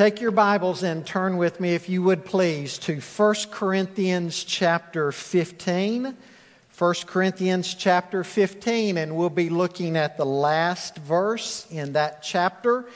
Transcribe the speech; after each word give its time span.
Take 0.00 0.22
your 0.22 0.30
Bibles 0.30 0.82
and 0.82 1.06
turn 1.06 1.36
with 1.36 1.60
me, 1.60 1.74
if 1.74 1.90
you 1.90 2.02
would 2.04 2.24
please, 2.24 2.78
to 2.78 3.00
1 3.00 3.34
Corinthians 3.50 4.44
chapter 4.44 5.12
15. 5.12 6.16
1 6.78 6.94
Corinthians 7.04 7.74
chapter 7.74 8.24
15, 8.24 8.96
and 8.96 9.14
we'll 9.14 9.28
be 9.28 9.50
looking 9.50 9.98
at 9.98 10.16
the 10.16 10.24
last 10.24 10.96
verse 10.96 11.66
in 11.70 11.92
that 11.92 12.22
chapter 12.22 12.86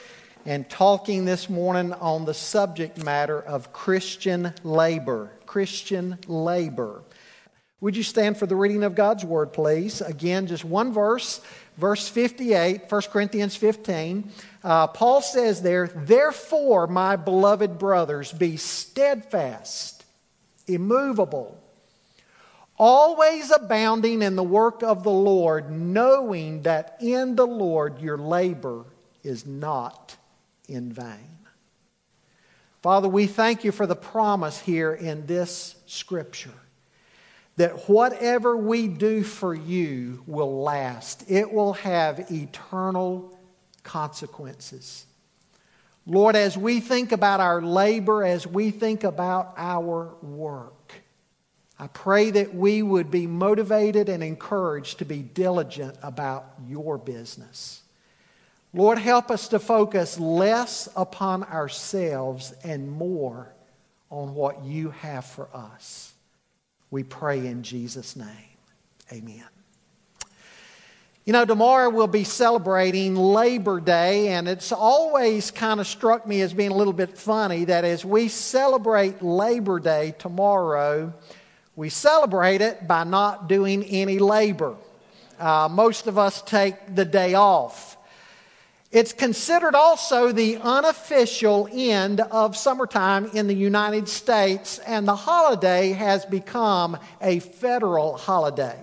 and 0.47 0.67
talking 0.67 1.25
this 1.25 1.47
morning 1.47 1.93
on 1.93 2.25
the 2.25 2.33
subject 2.33 3.03
matter 3.03 3.39
of 3.39 3.71
Christian 3.71 4.51
labor. 4.63 5.29
Christian 5.45 6.17
labor. 6.27 7.03
Would 7.85 7.95
you 7.95 8.01
stand 8.01 8.37
for 8.37 8.47
the 8.47 8.55
reading 8.55 8.83
of 8.83 8.95
God's 8.95 9.23
word, 9.23 9.53
please? 9.53 10.01
Again, 10.01 10.47
just 10.47 10.65
one 10.65 10.91
verse, 10.91 11.39
verse 11.77 12.09
58, 12.09 12.89
1 12.89 13.01
Corinthians 13.11 13.55
15. 13.55 14.31
Uh, 14.63 14.87
Paul 14.87 15.21
says 15.21 15.61
there, 15.61 15.85
Therefore, 15.93 16.87
my 16.87 17.15
beloved 17.15 17.77
brothers, 17.77 18.31
be 18.31 18.57
steadfast, 18.57 20.03
immovable, 20.65 21.61
always 22.75 23.51
abounding 23.51 24.23
in 24.23 24.35
the 24.35 24.41
work 24.41 24.81
of 24.81 25.03
the 25.03 25.11
Lord, 25.11 25.69
knowing 25.69 26.63
that 26.63 26.97
in 26.99 27.35
the 27.35 27.45
Lord 27.45 28.01
your 28.01 28.17
labor 28.17 28.85
is 29.23 29.45
not 29.45 30.17
in 30.67 30.91
vain. 30.91 31.37
Father, 32.81 33.07
we 33.07 33.27
thank 33.27 33.63
you 33.63 33.71
for 33.71 33.85
the 33.85 33.95
promise 33.95 34.59
here 34.59 34.91
in 34.91 35.27
this 35.27 35.75
scripture 35.85 36.49
that 37.57 37.87
whatever 37.89 38.57
we 38.57 38.87
do 38.87 39.23
for 39.23 39.53
you 39.53 40.23
will 40.27 40.61
last, 40.61 41.29
it 41.29 41.51
will 41.51 41.73
have 41.73 42.31
eternal 42.31 43.37
consequences. 43.83 45.05
Lord, 46.05 46.35
as 46.35 46.57
we 46.57 46.81
think 46.81 47.11
about 47.11 47.39
our 47.39 47.61
labor, 47.61 48.23
as 48.23 48.45
we 48.45 48.71
think 48.71 49.03
about 49.03 49.53
our 49.57 50.13
work, 50.21 50.93
I 51.79 51.87
pray 51.87 52.31
that 52.31 52.53
we 52.53 52.81
would 52.81 53.09
be 53.09 53.27
motivated 53.27 54.07
and 54.07 54.23
encouraged 54.23 54.99
to 54.99 55.05
be 55.05 55.19
diligent 55.19 55.97
about 56.03 56.53
your 56.67 56.97
business. 56.97 57.81
Lord, 58.73 58.97
help 58.97 59.31
us 59.31 59.47
to 59.49 59.59
focus 59.59 60.19
less 60.19 60.89
upon 60.95 61.43
ourselves 61.45 62.53
and 62.63 62.91
more 62.91 63.53
on 64.09 64.35
what 64.35 64.63
you 64.63 64.91
have 64.91 65.25
for 65.25 65.47
us. 65.53 66.14
We 66.95 67.03
pray 67.03 67.45
in 67.45 67.61
Jesus' 67.61 68.15
name. 68.15 68.55
Amen. 69.11 69.43
You 71.25 71.33
know, 71.33 71.43
tomorrow 71.43 71.89
we'll 71.89 72.07
be 72.07 72.23
celebrating 72.23 73.17
Labor 73.17 73.81
Day, 73.81 74.29
and 74.29 74.47
it's 74.47 74.71
always 74.71 75.51
kind 75.51 75.81
of 75.81 75.87
struck 75.87 76.25
me 76.25 76.39
as 76.39 76.53
being 76.53 76.71
a 76.71 76.73
little 76.73 76.93
bit 76.93 77.17
funny 77.17 77.65
that 77.65 77.83
as 77.83 78.05
we 78.05 78.29
celebrate 78.29 79.21
Labor 79.21 79.81
Day 79.81 80.15
tomorrow, 80.17 81.13
we 81.75 81.89
celebrate 81.89 82.61
it 82.61 82.87
by 82.87 83.03
not 83.03 83.49
doing 83.49 83.83
any 83.83 84.17
labor. 84.17 84.77
Uh, 85.37 85.67
most 85.69 86.07
of 86.07 86.17
us 86.17 86.41
take 86.43 86.95
the 86.95 87.03
day 87.03 87.33
off. 87.33 87.94
It's 88.91 89.13
considered 89.13 89.75
also 89.75 90.31
the 90.31 90.57
unofficial 90.57 91.67
end 91.71 92.21
of 92.21 92.55
summertime 92.55 93.25
in 93.33 93.47
the 93.47 93.55
United 93.55 94.07
States, 94.07 94.79
and 94.79 95.07
the 95.07 95.15
holiday 95.15 95.91
has 95.91 96.25
become 96.25 96.97
a 97.21 97.39
federal 97.39 98.15
holiday. 98.15 98.79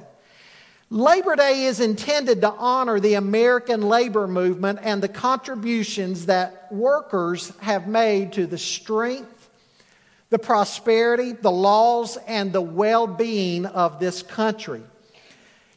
Labor 0.90 1.36
Day 1.36 1.64
is 1.64 1.80
intended 1.80 2.42
to 2.42 2.50
honor 2.50 3.00
the 3.00 3.14
American 3.14 3.80
labor 3.80 4.28
movement 4.28 4.80
and 4.82 5.02
the 5.02 5.08
contributions 5.08 6.26
that 6.26 6.70
workers 6.70 7.50
have 7.60 7.88
made 7.88 8.34
to 8.34 8.46
the 8.46 8.58
strength, 8.58 9.48
the 10.28 10.38
prosperity, 10.38 11.32
the 11.32 11.50
laws, 11.50 12.18
and 12.26 12.52
the 12.52 12.60
well 12.60 13.06
being 13.06 13.64
of 13.64 14.00
this 14.00 14.22
country. 14.22 14.82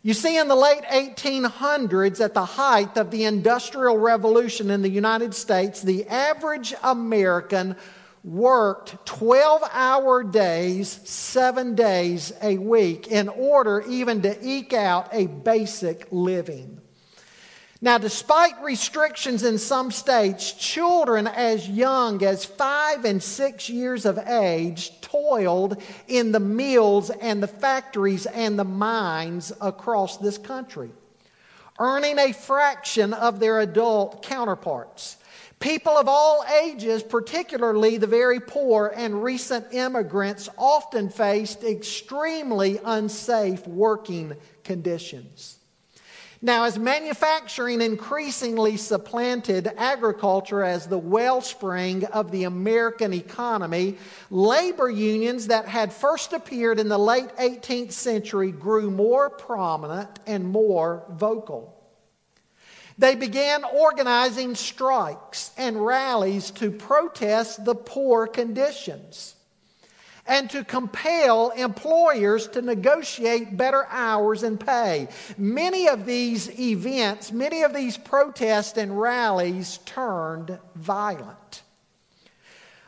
You 0.06 0.14
see, 0.14 0.38
in 0.38 0.48
the 0.48 0.56
late 0.56 0.84
1800s, 0.84 2.24
at 2.24 2.36
the 2.36 2.46
height 2.46 2.96
of 2.96 3.10
the 3.10 3.24
Industrial 3.24 3.98
Revolution 3.98 4.70
in 4.70 4.84
the 4.84 4.90
United 4.90 5.34
States, 5.34 5.82
the 5.82 6.08
average 6.08 6.76
American 6.84 7.76
worked 8.24 9.04
12 9.08 9.64
hour 9.74 10.24
days, 10.24 11.00
seven 11.06 11.74
days 11.74 12.32
a 12.44 12.60
week, 12.60 13.08
in 13.08 13.30
order 13.30 13.84
even 13.90 14.22
to 14.22 14.38
eke 14.48 14.74
out 14.74 15.10
a 15.12 15.26
basic 15.26 16.08
living. 16.12 16.82
Now, 17.82 17.98
despite 17.98 18.62
restrictions 18.64 19.44
in 19.44 19.58
some 19.58 19.92
states, 19.92 20.54
children 20.54 21.28
as 21.28 21.68
young 21.68 22.24
as 22.24 22.46
five 22.46 23.04
and 23.04 23.22
six 23.22 23.70
years 23.70 24.06
of 24.06 24.18
age 24.18 25.02
toiled 25.02 25.82
in 26.08 26.32
the 26.32 26.40
mills 26.40 27.10
and 27.10 27.44
the 27.44 27.48
factories 27.48 28.26
and 28.28 28.58
the 28.58 28.64
mines 28.64 29.52
across 29.60 30.18
this 30.18 30.38
country, 30.38 30.92
earning 31.78 32.18
a 32.18 32.32
fraction 32.32 33.14
of 33.14 33.40
their 33.42 33.60
adult 33.60 34.24
counterparts. 34.24 35.18
People 35.60 35.98
of 35.98 36.08
all 36.08 36.46
ages, 36.64 37.04
particularly 37.04 37.98
the 37.98 38.08
very 38.08 38.40
poor 38.40 38.94
and 38.96 39.22
recent 39.22 39.74
immigrants, 39.74 40.48
often 40.58 41.10
faced 41.10 41.64
extremely 41.64 42.80
unsafe 42.86 43.68
working 43.68 44.36
conditions. 44.64 45.55
Now, 46.42 46.66
as 46.66 46.78
manufacturing 46.78 47.82
increasingly 47.82 48.78
supplanted 48.78 49.72
agriculture 49.78 50.64
as 50.64 50.88
the 50.88 50.98
wellspring 50.98 52.06
of 52.06 52.32
the 52.32 52.44
American 52.44 53.14
economy, 53.14 53.98
labor 54.30 54.90
unions 54.90 55.48
that 55.48 55.68
had 55.68 55.94
first 55.94 56.34
appeared 56.34 56.80
in 56.80 56.90
the 56.90 56.98
late 56.98 57.30
18th 57.38 57.94
century 57.94 58.52
grew 58.52 58.92
more 58.92 59.30
prominent 59.30 60.20
and 60.28 60.46
more 60.46 61.04
vocal. 61.10 61.72
They 62.98 63.16
began 63.16 63.64
organizing 63.64 64.56
strikes 64.56 65.52
and 65.58 65.86
rallies 65.86 66.52
to 66.52 66.72
protest 66.72 67.66
the 67.66 67.76
poor 67.76 68.28
conditions 68.28 69.35
and 70.28 70.50
to 70.50 70.64
compel 70.64 71.52
employers 71.52 72.48
to 72.50 72.62
negotiate 72.62 73.56
better 73.56 73.86
hours 73.90 74.44
and 74.44 74.60
pay. 74.60 75.08
Many 75.38 75.88
of 75.88 76.06
these 76.06 76.60
events, 76.60 77.32
many 77.32 77.64
of 77.64 77.74
these 77.74 77.98
protests 77.98 78.78
and 78.78 79.00
rallies 79.00 79.80
turned 79.86 80.58
violent. 80.76 81.62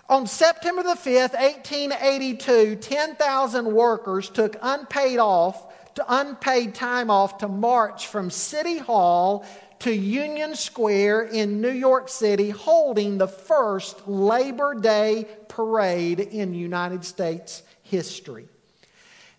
On 0.10 0.26
September 0.26 0.84
the 0.84 0.96
5th, 0.96 1.34
1882, 1.34 2.78
10,000 2.78 3.66
workers 3.66 4.30
took 4.30 4.56
unpaid 4.62 5.20
off 5.20 5.66
to 5.96 6.06
unpaid 6.08 6.76
time 6.76 7.10
off 7.10 7.40
to 7.40 7.48
march 7.48 8.08
from 8.08 8.30
City 8.30 8.78
Hall 8.78 9.46
to 9.80 9.92
Union 9.92 10.56
Square 10.56 11.24
in 11.24 11.62
New 11.62 11.72
York 11.72 12.10
City 12.10 12.50
holding 12.50 13.18
the 13.18 13.28
first 13.28 14.08
Labor 14.08 14.76
Day 14.76 15.28
parade 15.48 16.20
in 16.20 16.54
United 16.54 17.06
States 17.06 17.64
history. 17.84 18.48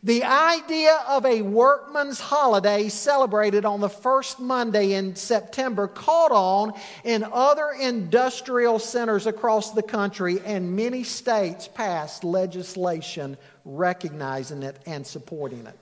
The 0.05 0.23
idea 0.23 1.03
of 1.09 1.27
a 1.27 1.43
workman's 1.43 2.21
holiday 2.21 2.89
celebrated 2.89 3.65
on 3.65 3.81
the 3.81 3.89
first 3.89 4.39
Monday 4.39 4.93
in 4.93 5.17
September 5.17 5.89
caught 5.89 6.31
on 6.31 6.73
in 7.03 7.25
other 7.25 7.71
industrial 7.73 8.79
centers 8.79 9.27
across 9.27 9.73
the 9.73 9.83
country, 9.83 10.39
and 10.45 10.77
many 10.77 11.03
states 11.03 11.67
passed 11.67 12.23
legislation 12.23 13.37
recognizing 13.65 14.63
it 14.63 14.79
and 14.87 15.05
supporting 15.05 15.67
it. 15.67 15.77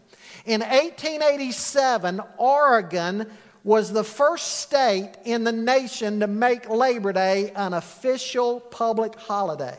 In 0.47 0.61
1887, 0.63 2.23
Oregon 2.39 3.31
was 3.67 3.93
the 3.93 4.05
first 4.05 4.61
state 4.61 5.11
in 5.25 5.43
the 5.43 5.51
nation 5.51 6.21
to 6.21 6.29
make 6.29 6.71
Labor 6.71 7.13
Day 7.13 7.51
an 7.57 7.75
official 7.75 8.61
public 8.61 9.17
holiday. 9.17 9.77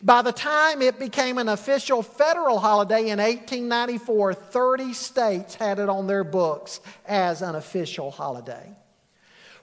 By 0.00 0.22
the 0.22 0.30
time 0.30 0.80
it 0.80 0.96
became 0.96 1.38
an 1.38 1.48
official 1.48 2.04
federal 2.04 2.60
holiday 2.60 3.10
in 3.10 3.18
1894, 3.18 4.32
30 4.32 4.92
states 4.92 5.56
had 5.56 5.80
it 5.80 5.88
on 5.88 6.06
their 6.06 6.22
books 6.22 6.78
as 7.04 7.42
an 7.42 7.56
official 7.56 8.12
holiday. 8.12 8.70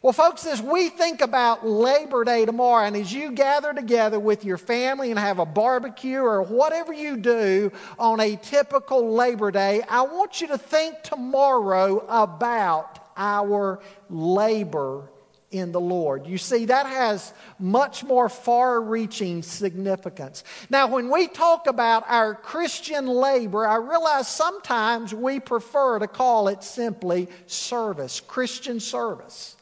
Well, 0.02 0.12
folks, 0.12 0.46
as 0.46 0.62
we 0.62 0.90
think 0.90 1.22
about 1.22 1.66
Labor 1.66 2.26
Day 2.26 2.46
tomorrow, 2.46 2.86
and 2.86 2.98
as 2.98 3.14
you 3.14 3.32
gather 3.32 3.74
together 3.74 4.20
with 4.20 4.44
your 4.44 4.58
family 4.58 5.10
and 5.10 5.18
have 5.18 5.40
a 5.40 5.46
barbecue 5.46 6.20
or 6.20 6.44
whatever 6.44 6.92
you 6.92 7.16
do 7.16 7.72
on 7.98 8.20
a 8.20 8.36
typical 8.36 9.14
Labor 9.14 9.52
Day, 9.52 9.84
I 9.90 10.02
want 10.02 10.42
you 10.42 10.48
to 10.48 10.58
think 10.58 11.02
tomorrow 11.02 12.06
about 12.10 13.05
our 13.16 13.80
labor 14.10 15.10
in 15.52 15.72
the 15.72 15.80
Lord. 15.80 16.28
You 16.28 16.38
see, 16.38 16.66
that 16.66 16.86
has 16.86 17.34
much 17.60 18.04
more 18.04 18.28
far 18.30 18.82
reaching 18.82 19.42
significance. 19.42 20.44
Now, 20.70 20.88
when 20.88 21.10
we 21.10 21.28
talk 21.28 21.68
about 21.68 22.04
our 22.08 22.36
Christian 22.36 23.08
labor, 23.08 23.66
I 23.66 23.78
realize 23.78 24.28
sometimes 24.28 25.14
we 25.14 25.40
prefer 25.40 26.00
to 26.00 26.08
call 26.08 26.50
it 26.50 26.64
simply 26.64 27.30
service, 27.48 28.20
Christian 28.20 28.80
service. 28.80 29.56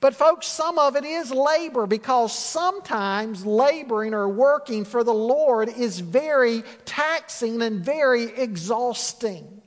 But, 0.00 0.14
folks, 0.14 0.46
some 0.46 0.78
of 0.78 0.94
it 0.94 1.04
is 1.04 1.32
labor 1.32 1.86
because 1.86 2.36
sometimes 2.36 3.44
laboring 3.44 4.14
or 4.14 4.28
working 4.28 4.84
for 4.84 5.02
the 5.02 5.14
Lord 5.14 5.68
is 5.68 5.98
very 5.98 6.62
taxing 6.84 7.60
and 7.62 7.84
very 7.84 8.24
exhausting. 8.24 9.57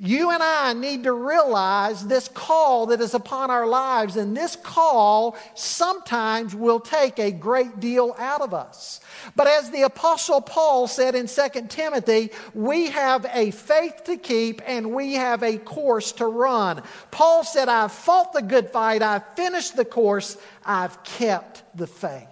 You 0.00 0.30
and 0.30 0.40
I 0.40 0.74
need 0.74 1.04
to 1.04 1.12
realize 1.12 2.06
this 2.06 2.28
call 2.28 2.86
that 2.86 3.00
is 3.00 3.14
upon 3.14 3.50
our 3.50 3.66
lives, 3.66 4.16
and 4.16 4.36
this 4.36 4.54
call 4.54 5.36
sometimes 5.56 6.54
will 6.54 6.78
take 6.78 7.18
a 7.18 7.32
great 7.32 7.80
deal 7.80 8.14
out 8.16 8.40
of 8.40 8.54
us. 8.54 9.00
But 9.34 9.48
as 9.48 9.72
the 9.72 9.82
Apostle 9.82 10.40
Paul 10.40 10.86
said 10.86 11.16
in 11.16 11.26
2 11.26 11.66
Timothy, 11.68 12.30
we 12.54 12.90
have 12.90 13.26
a 13.32 13.50
faith 13.50 14.04
to 14.04 14.16
keep 14.16 14.62
and 14.64 14.92
we 14.92 15.14
have 15.14 15.42
a 15.42 15.58
course 15.58 16.12
to 16.12 16.26
run. 16.26 16.84
Paul 17.10 17.42
said, 17.42 17.68
I've 17.68 17.90
fought 17.90 18.32
the 18.32 18.42
good 18.42 18.70
fight, 18.70 19.02
I've 19.02 19.34
finished 19.34 19.76
the 19.76 19.84
course, 19.84 20.36
I've 20.64 21.02
kept 21.02 21.64
the 21.76 21.88
faith. 21.88 22.28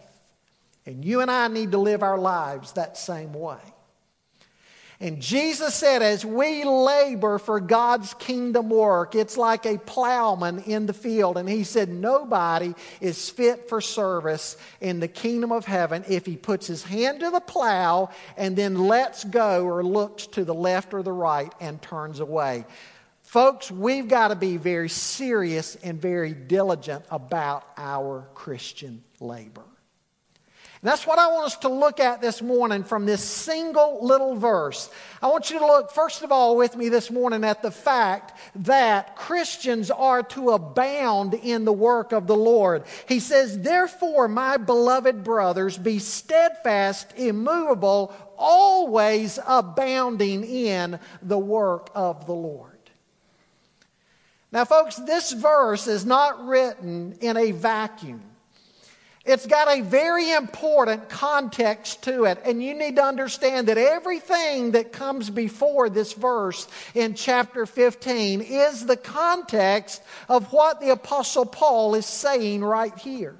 And 0.86 1.04
you 1.04 1.20
and 1.20 1.32
I 1.32 1.48
need 1.48 1.72
to 1.72 1.78
live 1.78 2.04
our 2.04 2.18
lives 2.18 2.72
that 2.72 2.96
same 2.96 3.32
way. 3.32 3.58
And 4.98 5.20
Jesus 5.20 5.74
said, 5.74 6.00
as 6.00 6.24
we 6.24 6.64
labor 6.64 7.38
for 7.38 7.60
God's 7.60 8.14
kingdom 8.14 8.70
work, 8.70 9.14
it's 9.14 9.36
like 9.36 9.66
a 9.66 9.76
plowman 9.76 10.60
in 10.60 10.86
the 10.86 10.94
field. 10.94 11.36
And 11.36 11.46
he 11.46 11.64
said, 11.64 11.90
nobody 11.90 12.74
is 13.02 13.28
fit 13.28 13.68
for 13.68 13.82
service 13.82 14.56
in 14.80 15.00
the 15.00 15.08
kingdom 15.08 15.52
of 15.52 15.66
heaven 15.66 16.02
if 16.08 16.24
he 16.24 16.36
puts 16.36 16.66
his 16.66 16.82
hand 16.82 17.20
to 17.20 17.30
the 17.30 17.40
plow 17.40 18.08
and 18.38 18.56
then 18.56 18.86
lets 18.88 19.22
go 19.24 19.66
or 19.66 19.84
looks 19.84 20.26
to 20.28 20.44
the 20.44 20.54
left 20.54 20.94
or 20.94 21.02
the 21.02 21.12
right 21.12 21.52
and 21.60 21.82
turns 21.82 22.20
away. 22.20 22.64
Folks, 23.22 23.70
we've 23.70 24.08
got 24.08 24.28
to 24.28 24.36
be 24.36 24.56
very 24.56 24.88
serious 24.88 25.76
and 25.76 26.00
very 26.00 26.32
diligent 26.32 27.04
about 27.10 27.66
our 27.76 28.26
Christian 28.34 29.02
labor. 29.20 29.64
And 30.82 30.90
that's 30.90 31.06
what 31.06 31.18
I 31.18 31.28
want 31.28 31.46
us 31.46 31.56
to 31.58 31.70
look 31.70 32.00
at 32.00 32.20
this 32.20 32.42
morning 32.42 32.84
from 32.84 33.06
this 33.06 33.24
single 33.24 33.98
little 34.02 34.36
verse. 34.36 34.90
I 35.22 35.28
want 35.28 35.50
you 35.50 35.58
to 35.58 35.66
look, 35.66 35.90
first 35.90 36.22
of 36.22 36.30
all, 36.30 36.54
with 36.56 36.76
me 36.76 36.90
this 36.90 37.10
morning 37.10 37.44
at 37.44 37.62
the 37.62 37.70
fact 37.70 38.38
that 38.56 39.16
Christians 39.16 39.90
are 39.90 40.22
to 40.24 40.50
abound 40.50 41.32
in 41.32 41.64
the 41.64 41.72
work 41.72 42.12
of 42.12 42.26
the 42.26 42.36
Lord. 42.36 42.84
He 43.08 43.20
says, 43.20 43.58
Therefore, 43.58 44.28
my 44.28 44.58
beloved 44.58 45.24
brothers, 45.24 45.78
be 45.78 45.98
steadfast, 45.98 47.14
immovable, 47.16 48.14
always 48.36 49.38
abounding 49.46 50.44
in 50.44 50.98
the 51.22 51.38
work 51.38 51.90
of 51.94 52.26
the 52.26 52.34
Lord. 52.34 52.72
Now, 54.52 54.66
folks, 54.66 54.96
this 54.96 55.32
verse 55.32 55.86
is 55.86 56.04
not 56.04 56.46
written 56.46 57.16
in 57.22 57.38
a 57.38 57.52
vacuum. 57.52 58.22
It's 59.26 59.46
got 59.46 59.66
a 59.68 59.80
very 59.82 60.30
important 60.30 61.08
context 61.08 62.02
to 62.04 62.24
it, 62.24 62.38
and 62.44 62.62
you 62.62 62.74
need 62.74 62.96
to 62.96 63.02
understand 63.02 63.66
that 63.66 63.76
everything 63.76 64.70
that 64.72 64.92
comes 64.92 65.30
before 65.30 65.90
this 65.90 66.12
verse 66.12 66.68
in 66.94 67.14
chapter 67.14 67.66
15 67.66 68.40
is 68.40 68.86
the 68.86 68.96
context 68.96 70.00
of 70.28 70.52
what 70.52 70.80
the 70.80 70.90
Apostle 70.90 71.44
Paul 71.44 71.96
is 71.96 72.06
saying 72.06 72.62
right 72.62 72.96
here. 72.98 73.36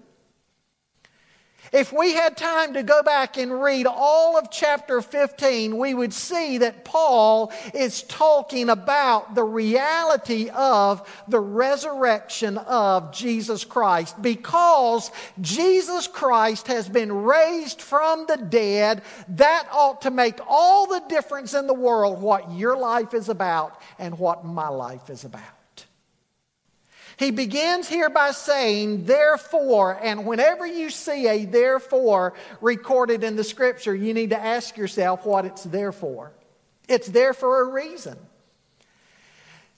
If 1.77 1.93
we 1.93 2.15
had 2.15 2.39
time 2.39 2.73
to 2.73 2.83
go 2.83 3.03
back 3.03 3.37
and 3.37 3.63
read 3.63 3.87
all 3.87 4.39
of 4.39 4.51
chapter 4.51 5.03
15, 5.03 5.77
we 5.77 5.93
would 5.93 6.15
see 6.15 6.57
that 6.57 6.87
Paul 6.87 7.53
is 7.75 8.03
talking 8.05 8.71
about 8.71 9.35
the 9.35 9.45
reality 9.45 10.49
of 10.49 11.07
the 11.29 11.39
resurrection 11.39 12.57
of 12.57 13.13
Jesus 13.13 13.67
Christ. 13.67 14.23
Because 14.23 15.11
Jesus 15.43 16.07
Christ 16.07 16.69
has 16.69 16.89
been 16.89 17.13
raised 17.13 17.83
from 17.83 18.25
the 18.27 18.39
dead, 18.39 19.03
that 19.29 19.69
ought 19.71 20.01
to 20.01 20.11
make 20.11 20.39
all 20.49 20.87
the 20.87 21.03
difference 21.11 21.53
in 21.53 21.67
the 21.67 21.75
world 21.75 22.23
what 22.23 22.53
your 22.53 22.79
life 22.79 23.13
is 23.13 23.29
about 23.29 23.79
and 23.99 24.19
what 24.19 24.47
my 24.47 24.69
life 24.69 25.11
is 25.11 25.27
about. 25.27 25.56
He 27.19 27.31
begins 27.31 27.89
here 27.89 28.11
by 28.11 28.33
saying, 28.33 29.07
therefore, 29.07 29.99
and 30.03 30.27
whenever 30.27 30.67
you 30.67 30.91
see 30.91 31.27
a 31.29 31.47
therefore 31.47 32.35
recorded 32.61 33.25
in 33.25 33.37
the 33.37 33.45
scripture, 33.45 33.95
you 33.95 34.13
need 34.13 34.31
to 34.31 34.39
ask 34.39 34.77
yourself 34.77 35.25
what 35.25 35.47
it's 35.47 35.65
there 35.65 35.93
for. 35.93 36.33
It's 36.89 37.09
there 37.09 37.33
for 37.33 37.63
a 37.63 37.73
reason. 37.73 38.19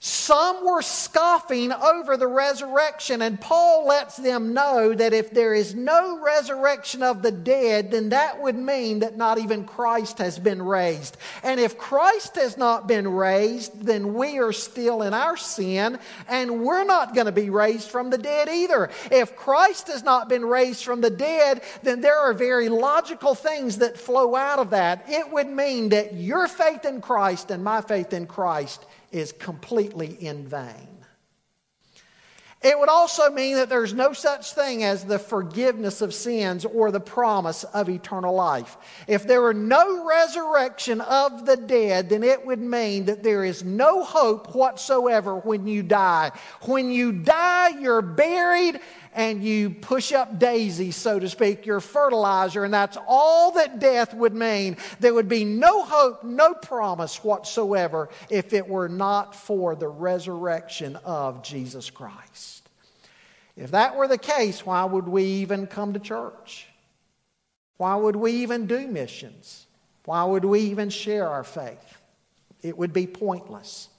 Some 0.01 0.65
were 0.65 0.81
scoffing 0.81 1.73
over 1.73 2.15
the 2.15 2.27
resurrection, 2.27 3.21
and 3.21 3.39
Paul 3.39 3.85
lets 3.85 4.15
them 4.15 4.53
know 4.53 4.93
that 4.93 5.11
if 5.11 5.31
there 5.31 5.53
is 5.53 5.75
no 5.75 6.23
resurrection 6.23 7.03
of 7.03 7.21
the 7.21 7.33
dead, 7.33 7.91
then 7.91 8.07
that 8.09 8.41
would 8.41 8.55
mean 8.55 8.99
that 8.99 9.17
not 9.17 9.39
even 9.39 9.65
Christ 9.65 10.19
has 10.19 10.39
been 10.39 10.61
raised. 10.61 11.17
And 11.43 11.59
if 11.59 11.77
Christ 11.77 12.37
has 12.37 12.55
not 12.55 12.87
been 12.87 13.09
raised, 13.09 13.81
then 13.83 14.13
we 14.13 14.39
are 14.39 14.53
still 14.53 15.01
in 15.01 15.13
our 15.13 15.35
sin, 15.35 15.99
and 16.29 16.63
we're 16.63 16.85
not 16.85 17.13
going 17.13 17.25
to 17.25 17.33
be 17.33 17.49
raised 17.49 17.89
from 17.89 18.09
the 18.09 18.17
dead 18.17 18.47
either. 18.47 18.91
If 19.11 19.35
Christ 19.35 19.89
has 19.89 20.03
not 20.03 20.29
been 20.29 20.45
raised 20.45 20.85
from 20.85 21.01
the 21.01 21.09
dead, 21.09 21.61
then 21.83 21.99
there 21.99 22.17
are 22.17 22.33
very 22.33 22.69
logical 22.69 23.35
things 23.35 23.79
that 23.79 23.97
flow 23.97 24.33
out 24.37 24.59
of 24.59 24.69
that. 24.69 25.03
It 25.09 25.29
would 25.29 25.49
mean 25.49 25.89
that 25.89 26.13
your 26.13 26.47
faith 26.47 26.85
in 26.85 27.01
Christ 27.01 27.51
and 27.51 27.65
my 27.65 27.81
faith 27.81 28.13
in 28.13 28.27
Christ 28.27 28.85
is 29.11 29.31
completely 29.31 30.17
in 30.19 30.47
vain. 30.47 30.88
It 32.61 32.77
would 32.77 32.89
also 32.89 33.29
mean 33.29 33.55
that 33.55 33.69
there's 33.69 33.93
no 33.93 34.11
such 34.11 34.51
thing 34.51 34.83
as 34.83 35.05
the 35.05 35.17
forgiveness 35.17 36.01
of 36.01 36.13
sins 36.13 36.65
or 36.65 36.91
the 36.91 36.99
promise 36.99 37.63
of 37.63 37.87
eternal 37.87 38.35
life. 38.35 38.75
If 39.07 39.25
there 39.25 39.41
were 39.41 39.53
no 39.53 40.05
resurrection 40.05 40.99
of 40.99 41.45
the 41.45 41.55
dead, 41.55 42.09
then 42.09 42.21
it 42.21 42.45
would 42.45 42.59
mean 42.59 43.05
that 43.05 43.23
there 43.23 43.45
is 43.45 43.63
no 43.63 44.03
hope 44.03 44.53
whatsoever 44.53 45.37
when 45.37 45.67
you 45.67 45.83
die. 45.83 46.33
When 46.63 46.91
you 46.91 47.13
die, 47.13 47.79
you're 47.79 48.01
buried 48.01 48.81
and 49.13 49.41
you 49.41 49.69
push 49.69 50.11
up 50.11 50.37
daisies, 50.37 50.97
so 50.97 51.17
to 51.17 51.29
speak, 51.29 51.65
your 51.65 51.79
fertilizer, 51.79 52.65
and 52.65 52.73
that's 52.73 52.97
all 53.07 53.51
that 53.51 53.79
death 53.79 54.13
would 54.13 54.35
mean. 54.35 54.75
There 54.99 55.13
would 55.13 55.29
be 55.29 55.45
no 55.45 55.83
hope, 55.83 56.25
no 56.25 56.53
promise 56.53 57.23
whatsoever 57.23 58.09
if 58.29 58.51
it 58.51 58.67
were 58.67 58.89
not 58.89 59.33
for 59.33 59.75
the 59.75 59.87
resurrection 59.87 60.97
of 61.05 61.41
Jesus 61.41 61.89
Christ. 61.89 62.48
If 63.59 63.71
that 63.71 63.97
were 63.97 64.07
the 64.07 64.17
case, 64.17 64.65
why 64.65 64.85
would 64.85 65.09
we 65.09 65.23
even 65.23 65.67
come 65.67 65.91
to 65.91 65.99
church? 65.99 66.65
Why 67.75 67.93
would 67.93 68.15
we 68.15 68.31
even 68.31 68.67
do 68.67 68.87
missions? 68.87 69.67
Why 70.05 70.23
would 70.23 70.45
we 70.45 70.61
even 70.61 70.89
share 70.89 71.27
our 71.27 71.43
faith? 71.43 71.97
It 72.61 72.77
would 72.77 72.93
be 72.93 73.05
pointless. 73.05 73.89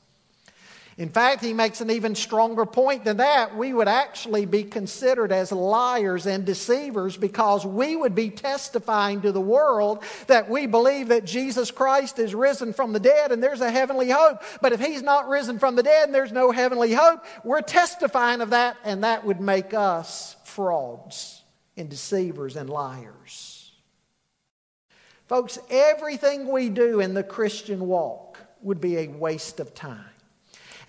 In 1.00 1.09
fact, 1.09 1.42
he 1.42 1.54
makes 1.54 1.80
an 1.80 1.90
even 1.90 2.14
stronger 2.14 2.66
point 2.66 3.07
than 3.07 3.16
that. 3.16 3.57
We 3.57 3.73
would 3.73 3.88
actually 3.88 4.45
be 4.45 4.64
considered 4.64 5.33
as 5.33 5.50
liars 5.50 6.26
and 6.26 6.45
deceivers 6.45 7.16
because 7.16 7.64
we 7.64 7.97
would 7.97 8.14
be 8.14 8.28
testifying 8.28 9.23
to 9.23 9.33
the 9.33 9.40
world 9.40 10.04
that 10.26 10.50
we 10.50 10.66
believe 10.66 11.09
that 11.09 11.25
Jesus 11.25 11.71
Christ 11.71 12.19
is 12.19 12.35
risen 12.35 12.75
from 12.75 12.92
the 12.92 13.00
dead 13.00 13.33
and 13.33 13.42
there's 13.42 13.62
a 13.62 13.71
heavenly 13.71 14.11
hope. 14.11 14.42
But 14.61 14.75
if 14.75 14.80
he's 14.80 15.00
not 15.00 15.26
risen 15.26 15.59
from 15.59 15.75
the 15.75 15.83
dead 15.83 16.04
and 16.04 16.14
there's 16.14 16.33
no 16.33 16.50
heavenly 16.50 16.92
hope, 16.92 17.25
we're 17.45 17.62
testifying 17.62 18.42
of 18.42 18.50
that, 18.50 18.76
and 18.85 19.02
that 19.02 19.25
would 19.25 19.40
make 19.40 19.73
us 19.73 20.37
frauds 20.45 21.42
and 21.78 21.88
deceivers 21.88 22.57
and 22.57 22.69
liars. 22.69 23.73
Folks, 25.28 25.59
everything 25.71 26.52
we 26.52 26.69
do 26.69 27.00
in 27.00 27.14
the 27.14 27.23
Christian 27.23 27.87
walk 27.87 28.38
would 28.61 28.83
be 28.83 28.99
a 28.99 29.09
waste 29.09 29.61
of 29.61 29.75
time. 29.75 30.10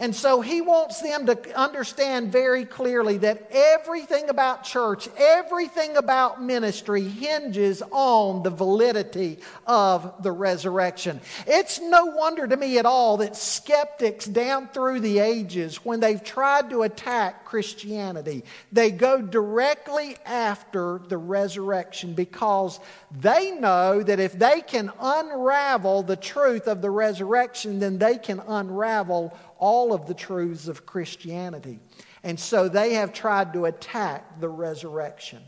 And 0.01 0.15
so 0.15 0.41
he 0.41 0.62
wants 0.62 1.00
them 1.00 1.27
to 1.27 1.55
understand 1.55 2.31
very 2.31 2.65
clearly 2.65 3.20
that 3.20 3.51
everything 3.51 4.29
about 4.29 4.63
church, 4.63 5.08
everything 5.15 5.96
about 5.96 6.41
ministry 6.41 7.03
hinges 7.03 7.84
on 7.91 8.41
the 8.41 8.50
validity 8.50 9.38
of 9.67 10.24
the 10.24 10.31
resurrection. 10.31 11.22
It's 11.46 11.79
no 11.79 12.05
wonder 12.05 12.48
to 12.48 12.58
me 12.58 12.79
at 12.79 12.88
all 12.88 13.17
that 13.17 13.36
skeptics 13.36 14.25
down 14.25 14.70
through 14.70 15.01
the 15.01 15.20
ages, 15.20 15.86
when 15.86 16.00
they've 16.00 16.24
tried 16.24 16.72
to 16.72 16.81
attack 16.81 17.46
Christianity, 17.46 18.43
they 18.72 18.89
go 18.89 19.22
directly 19.22 20.17
after 20.25 21.00
the 21.10 21.17
resurrection 21.17 22.15
because 22.15 22.79
they 23.12 23.51
know 23.51 24.01
that 24.01 24.20
if 24.20 24.34
they 24.34 24.62
can 24.62 24.91
unravel 25.00 26.01
the 26.01 26.15
truth 26.15 26.67
of 26.67 26.81
the 26.81 26.89
resurrection, 26.89 27.77
then 27.77 28.00
they 28.00 28.17
can 28.17 28.39
unravel 28.48 29.38
all 29.62 29.94
of 29.94 30.08
the 30.08 30.13
truths 30.13 30.68
of 30.68 30.86
Christianity. 30.86 31.80
And 32.24 32.38
so 32.38 32.68
they 32.68 32.96
have 32.96 33.13
tried 33.13 33.53
to 33.53 33.65
attack 33.65 34.41
the 34.41 34.50
resurrection. 34.50 35.44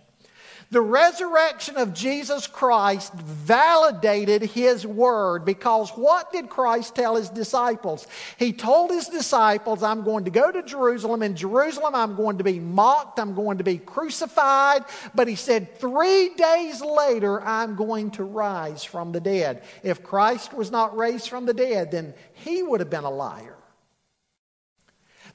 The 0.72 0.82
resurrection 0.82 1.78
of 1.78 1.94
Jesus 1.94 2.48
Christ 2.48 3.14
validated 3.14 4.42
his 4.42 4.88
word 4.88 5.46
because 5.46 5.92
what 5.92 6.32
did 6.32 6.50
Christ 6.50 6.96
tell 6.96 7.16
his 7.16 7.30
disciples? 7.30 8.08
He 8.38 8.54
told 8.54 8.90
his 8.90 9.08
disciples, 9.08 9.84
I'm 9.84 10.04
going 10.04 10.26
to 10.26 10.32
go 10.32 10.52
to 10.52 10.64
Jerusalem. 10.64 11.22
In 11.22 11.36
Jerusalem, 11.36 11.94
I'm 11.94 12.16
going 12.16 12.40
to 12.40 12.44
be 12.44 12.60
mocked, 12.60 13.20
I'm 13.20 13.36
going 13.36 13.60
to 13.60 13.64
be 13.64 13.78
crucified. 13.78 14.86
But 15.14 15.28
he 15.28 15.36
said, 15.36 15.78
three 15.78 16.30
days 16.30 16.82
later, 16.82 17.40
I'm 17.42 17.76
going 17.76 18.10
to 18.12 18.24
rise 18.24 18.84
from 18.84 19.12
the 19.12 19.22
dead. 19.22 19.64
If 19.84 20.02
Christ 20.02 20.56
was 20.56 20.72
not 20.72 20.98
raised 20.98 21.30
from 21.30 21.46
the 21.46 21.54
dead, 21.54 21.92
then 21.92 22.16
he 22.34 22.64
would 22.64 22.80
have 22.80 22.90
been 22.90 23.04
a 23.04 23.12
liar. 23.12 23.53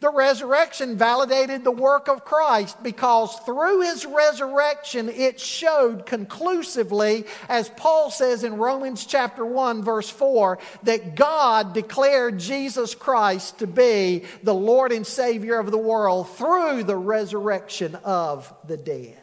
The 0.01 0.13
resurrection 0.13 0.97
validated 0.97 1.65
the 1.65 1.73
work 1.73 2.09
of 2.09 2.25
Christ 2.25 2.81
because 2.85 3.37
through 3.41 3.81
his 3.81 4.07
resurrection 4.07 5.09
it 5.09 5.41
showed 5.41 6.07
conclusively, 6.07 7.25
as 7.49 7.69
Paul 7.71 8.13
says 8.13 8.45
in 8.45 8.59
Romans 8.59 9.05
chapter 9.07 9.45
1, 9.45 9.83
verse 9.83 10.09
4, 10.09 10.61
that 10.85 11.17
God 11.17 11.73
declared 11.75 12.39
Jesus 12.39 12.95
Christ 12.95 13.59
to 13.59 13.67
be 13.67 14.23
the 14.45 14.55
Lord 14.55 14.93
and 14.93 15.05
Savior 15.05 15.59
of 15.59 15.73
the 15.73 15.79
world 15.79 16.31
through 16.31 16.85
the 16.85 16.97
resurrection 16.97 17.97
of 18.05 18.55
the 18.69 18.77
dead. 18.77 19.17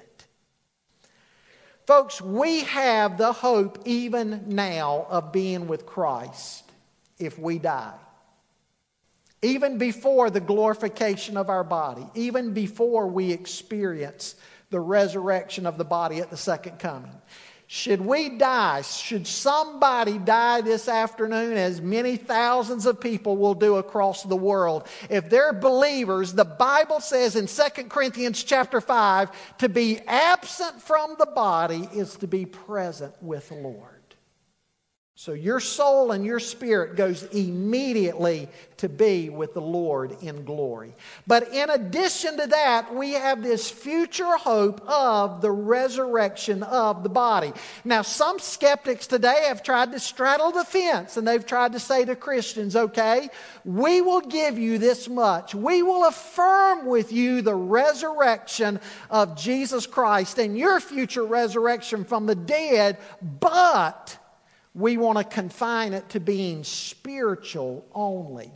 Folks, 1.87 2.19
we 2.19 2.63
have 2.63 3.17
the 3.17 3.31
hope 3.31 3.83
even 3.85 4.43
now 4.47 5.07
of 5.09 5.31
being 5.31 5.67
with 5.67 5.85
Christ 5.85 6.69
if 7.17 7.39
we 7.39 7.59
die 7.59 7.93
even 9.45 9.77
before 9.77 10.29
the 10.29 10.39
glorification 10.39 11.37
of 11.37 11.49
our 11.49 11.63
body, 11.63 12.05
even 12.15 12.53
before 12.53 13.07
we 13.07 13.31
experience 13.31 14.35
the 14.71 14.79
resurrection 14.79 15.65
of 15.65 15.77
the 15.77 15.85
body 15.85 16.17
at 16.17 16.29
the 16.29 16.37
second 16.37 16.79
coming. 16.79 17.11
Should 17.67 18.01
we 18.01 18.37
die, 18.37 18.81
should 18.83 19.25
somebody 19.25 20.19
die 20.19 20.61
this 20.61 20.87
afternoon, 20.87 21.57
as 21.57 21.81
many 21.81 22.15
thousands 22.15 22.85
of 22.85 23.01
people 23.01 23.37
will 23.37 23.55
do 23.55 23.77
across 23.77 24.21
the 24.21 24.35
world, 24.35 24.87
if 25.09 25.31
they're 25.31 25.53
believers, 25.53 26.33
the 26.33 26.45
Bible 26.45 26.99
says 26.99 27.35
in 27.35 27.47
2 27.47 27.85
Corinthians 27.85 28.43
chapter 28.43 28.79
5, 28.79 29.57
to 29.59 29.69
be 29.69 29.99
absent 30.01 30.79
from 30.79 31.15
the 31.17 31.25
body 31.25 31.89
is 31.91 32.15
to 32.17 32.27
be 32.27 32.45
present 32.45 33.15
with 33.19 33.49
the 33.49 33.55
Lord. 33.55 33.94
So 35.17 35.31
your 35.31 35.61
soul 35.61 36.11
and 36.11 36.25
your 36.25 36.41
spirit 36.41 36.97
goes 36.97 37.23
immediately 37.23 38.49
to 38.77 38.89
be 38.89 39.29
with 39.29 39.53
the 39.53 39.61
Lord 39.61 40.21
in 40.21 40.43
glory. 40.43 40.93
But 41.25 41.53
in 41.53 41.69
addition 41.69 42.35
to 42.37 42.47
that, 42.47 42.93
we 42.93 43.13
have 43.13 43.41
this 43.41 43.71
future 43.71 44.35
hope 44.35 44.81
of 44.85 45.39
the 45.39 45.51
resurrection 45.51 46.63
of 46.63 47.01
the 47.01 47.09
body. 47.09 47.53
Now, 47.85 48.01
some 48.01 48.39
skeptics 48.39 49.07
today 49.07 49.45
have 49.47 49.63
tried 49.63 49.93
to 49.93 50.01
straddle 50.01 50.51
the 50.51 50.65
fence 50.65 51.15
and 51.15 51.25
they've 51.25 51.45
tried 51.45 51.71
to 51.71 51.79
say 51.79 52.03
to 52.03 52.17
Christians, 52.17 52.75
okay, 52.75 53.29
we 53.63 54.01
will 54.01 54.19
give 54.19 54.59
you 54.59 54.77
this 54.77 55.07
much. 55.07 55.55
We 55.55 55.81
will 55.81 56.09
affirm 56.09 56.87
with 56.87 57.13
you 57.13 57.41
the 57.41 57.55
resurrection 57.55 58.81
of 59.09 59.37
Jesus 59.37 59.87
Christ 59.87 60.39
and 60.39 60.57
your 60.57 60.81
future 60.81 61.23
resurrection 61.23 62.03
from 62.03 62.25
the 62.25 62.35
dead, 62.35 62.97
but 63.21 64.17
we 64.75 64.97
want 64.97 65.17
to 65.17 65.23
confine 65.23 65.93
it 65.93 66.09
to 66.09 66.19
being 66.19 66.63
spiritual 66.65 67.85
only. 67.95 68.51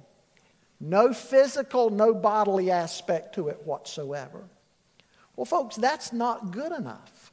No 0.82 1.14
physical, 1.14 1.90
no 1.90 2.14
bodily 2.14 2.72
aspect 2.72 3.36
to 3.36 3.48
it 3.48 3.62
whatsoever. 3.66 4.44
Well, 5.36 5.46
folks, 5.46 5.78
that's 5.78 6.12
not 6.12 6.52
good 6.52 6.74
enough. 6.74 7.32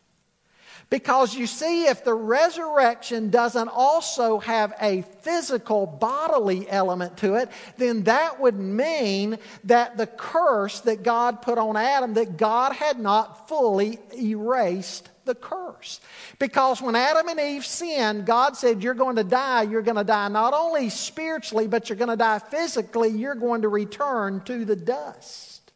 Because 0.89 1.35
you 1.35 1.49
see, 1.49 1.87
if 1.87 2.05
the 2.05 2.15
resurrection 2.15 3.31
doesn't 3.31 3.69
also 3.69 4.39
have 4.39 4.73
a 4.81 5.03
physical 5.23 5.85
bodily 5.87 6.71
element 6.71 7.17
to 7.19 7.35
it, 7.35 7.49
then 7.77 8.05
that 8.05 8.41
would 8.41 8.55
mean 8.55 9.39
that 9.65 9.97
the 9.97 10.07
curse 10.07 10.81
that 10.83 11.03
God 11.03 11.43
put 11.43 11.59
on 11.59 11.77
Adam, 11.77 12.15
that 12.15 12.37
God 12.37 12.73
had 12.73 13.01
not 13.01 13.49
fully 13.49 13.99
erased 14.17 15.11
the 15.27 15.35
curse. 15.35 16.01
Because 16.39 16.81
when 16.81 16.97
Adam 16.97 17.29
and 17.29 17.39
Eve 17.39 17.67
sinned, 17.67 18.25
God 18.25 18.57
said, 18.57 18.83
You're 18.83 18.95
going 18.95 19.17
to 19.17 19.25
die. 19.25 19.63
You're 19.63 19.83
going 19.83 19.97
to 19.97 20.05
die 20.05 20.29
not 20.29 20.55
only 20.55 20.89
spiritually, 20.89 21.67
but 21.67 21.89
you're 21.89 21.99
going 21.99 22.11
to 22.11 22.17
die 22.17 22.39
physically. 22.39 23.11
You're 23.11 23.35
going 23.35 23.63
to 23.63 23.69
return 23.69 24.43
to 24.45 24.65
the 24.65 24.77
dust. 24.77 25.73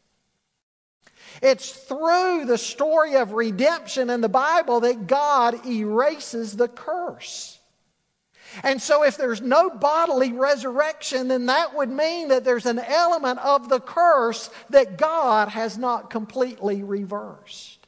It's 1.41 1.71
through 1.71 2.45
the 2.45 2.57
story 2.57 3.15
of 3.15 3.33
redemption 3.33 4.09
in 4.09 4.21
the 4.21 4.29
Bible 4.29 4.81
that 4.81 5.07
God 5.07 5.65
erases 5.65 6.55
the 6.55 6.67
curse. 6.67 7.59
And 8.63 8.81
so, 8.81 9.03
if 9.03 9.15
there's 9.15 9.41
no 9.41 9.69
bodily 9.69 10.33
resurrection, 10.33 11.29
then 11.29 11.45
that 11.45 11.75
would 11.75 11.89
mean 11.89 12.27
that 12.29 12.43
there's 12.43 12.65
an 12.65 12.79
element 12.79 13.39
of 13.39 13.69
the 13.69 13.79
curse 13.79 14.49
that 14.69 14.97
God 14.97 15.47
has 15.47 15.77
not 15.77 16.09
completely 16.09 16.83
reversed. 16.83 17.80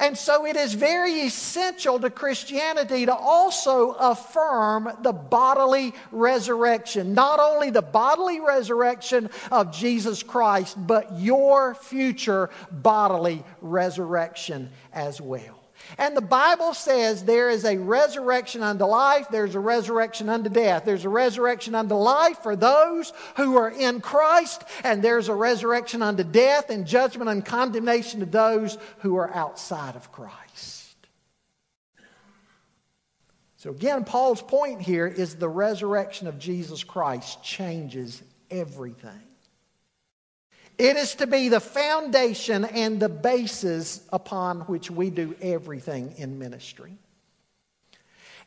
And 0.00 0.16
so 0.16 0.46
it 0.46 0.56
is 0.56 0.72
very 0.72 1.20
essential 1.20 2.00
to 2.00 2.08
Christianity 2.08 3.04
to 3.04 3.14
also 3.14 3.90
affirm 3.92 4.90
the 5.02 5.12
bodily 5.12 5.94
resurrection. 6.10 7.12
Not 7.12 7.38
only 7.38 7.68
the 7.68 7.82
bodily 7.82 8.40
resurrection 8.40 9.28
of 9.52 9.72
Jesus 9.72 10.22
Christ, 10.22 10.74
but 10.86 11.18
your 11.18 11.74
future 11.74 12.48
bodily 12.72 13.44
resurrection 13.60 14.70
as 14.94 15.20
well. 15.20 15.59
And 15.98 16.16
the 16.16 16.20
Bible 16.20 16.74
says 16.74 17.24
there 17.24 17.50
is 17.50 17.64
a 17.64 17.76
resurrection 17.76 18.62
unto 18.62 18.84
life, 18.84 19.28
there's 19.30 19.54
a 19.54 19.60
resurrection 19.60 20.28
unto 20.28 20.50
death. 20.50 20.84
There's 20.84 21.04
a 21.04 21.10
resurrection 21.10 21.74
unto 21.74 21.94
life 21.94 22.42
for 22.42 22.56
those 22.56 23.12
who 23.36 23.56
are 23.56 23.70
in 23.70 24.00
Christ, 24.00 24.64
and 24.84 25.02
there's 25.02 25.28
a 25.28 25.34
resurrection 25.34 26.02
unto 26.02 26.24
death 26.24 26.70
and 26.70 26.86
judgment 26.86 27.30
and 27.30 27.44
condemnation 27.44 28.20
to 28.20 28.26
those 28.26 28.78
who 28.98 29.16
are 29.16 29.32
outside 29.34 29.96
of 29.96 30.12
Christ. 30.12 30.96
So, 33.56 33.70
again, 33.70 34.04
Paul's 34.04 34.40
point 34.40 34.80
here 34.80 35.06
is 35.06 35.34
the 35.34 35.48
resurrection 35.48 36.26
of 36.28 36.38
Jesus 36.38 36.82
Christ 36.82 37.42
changes 37.42 38.22
everything. 38.50 39.29
It 40.78 40.96
is 40.96 41.14
to 41.16 41.26
be 41.26 41.48
the 41.48 41.60
foundation 41.60 42.64
and 42.64 43.00
the 43.00 43.08
basis 43.08 44.00
upon 44.12 44.60
which 44.60 44.90
we 44.90 45.10
do 45.10 45.34
everything 45.42 46.14
in 46.16 46.38
ministry. 46.38 46.96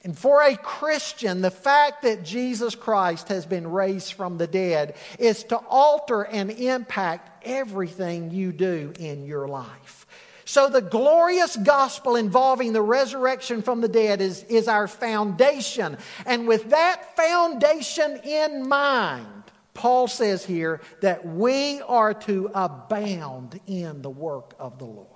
And 0.03 0.18
for 0.18 0.42
a 0.42 0.58
Christian, 0.58 1.42
the 1.42 1.51
fact 1.51 2.01
that 2.01 2.24
Jesus 2.24 2.75
Christ 2.75 3.30
has 3.30 3.46
been 3.46 3.72
raised 3.72 4.13
from 4.13 4.38
the 4.38 4.48
dead 4.48 4.96
is 5.18 5.46
to 5.46 5.58
alter 5.58 6.24
and 6.24 6.51
impact 6.51 7.46
everything 7.46 8.32
you 8.32 8.51
do 8.51 8.92
in 9.00 9.25
your 9.25 9.48
life. 9.48 10.06
So, 10.46 10.68
the 10.68 10.82
glorious 10.82 11.56
gospel 11.56 12.18
involving 12.18 12.74
the 12.74 12.82
resurrection 12.82 13.62
from 13.62 13.80
the 13.80 13.88
dead 13.88 14.20
is, 14.20 14.44
is 14.44 14.68
our 14.68 14.89
foundation. 14.89 15.98
And 16.25 16.50
with 16.50 16.72
that 16.72 17.15
foundation 17.15 18.18
in 18.25 18.68
mind, 18.68 19.43
Paul 19.74 20.08
says 20.08 20.46
here 20.46 20.82
that 21.01 21.25
we 21.25 21.82
are 21.82 22.13
to 22.13 22.51
abound 22.53 23.60
in 23.65 24.01
the 24.01 24.10
work 24.10 24.53
of 24.60 24.77
the 24.77 24.86
Lord. 24.86 25.10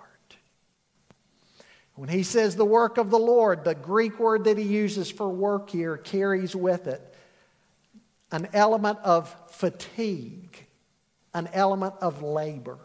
When 1.94 2.10
he 2.10 2.24
says 2.24 2.56
the 2.56 2.66
work 2.66 2.98
of 2.98 3.10
the 3.10 3.20
Lord, 3.20 3.64
the 3.64 3.76
Greek 3.76 4.20
word 4.20 4.44
that 4.44 4.58
he 4.58 4.64
uses 4.64 5.10
for 5.10 5.30
work 5.30 5.70
here 5.70 5.98
carries 5.98 6.56
with 6.56 6.88
it 6.88 7.02
an 8.32 8.50
element 8.54 9.00
of 9.04 9.34
fatigue, 9.50 10.68
an 11.34 11.50
element 11.54 11.96
of 12.02 12.22
labor. 12.22 12.78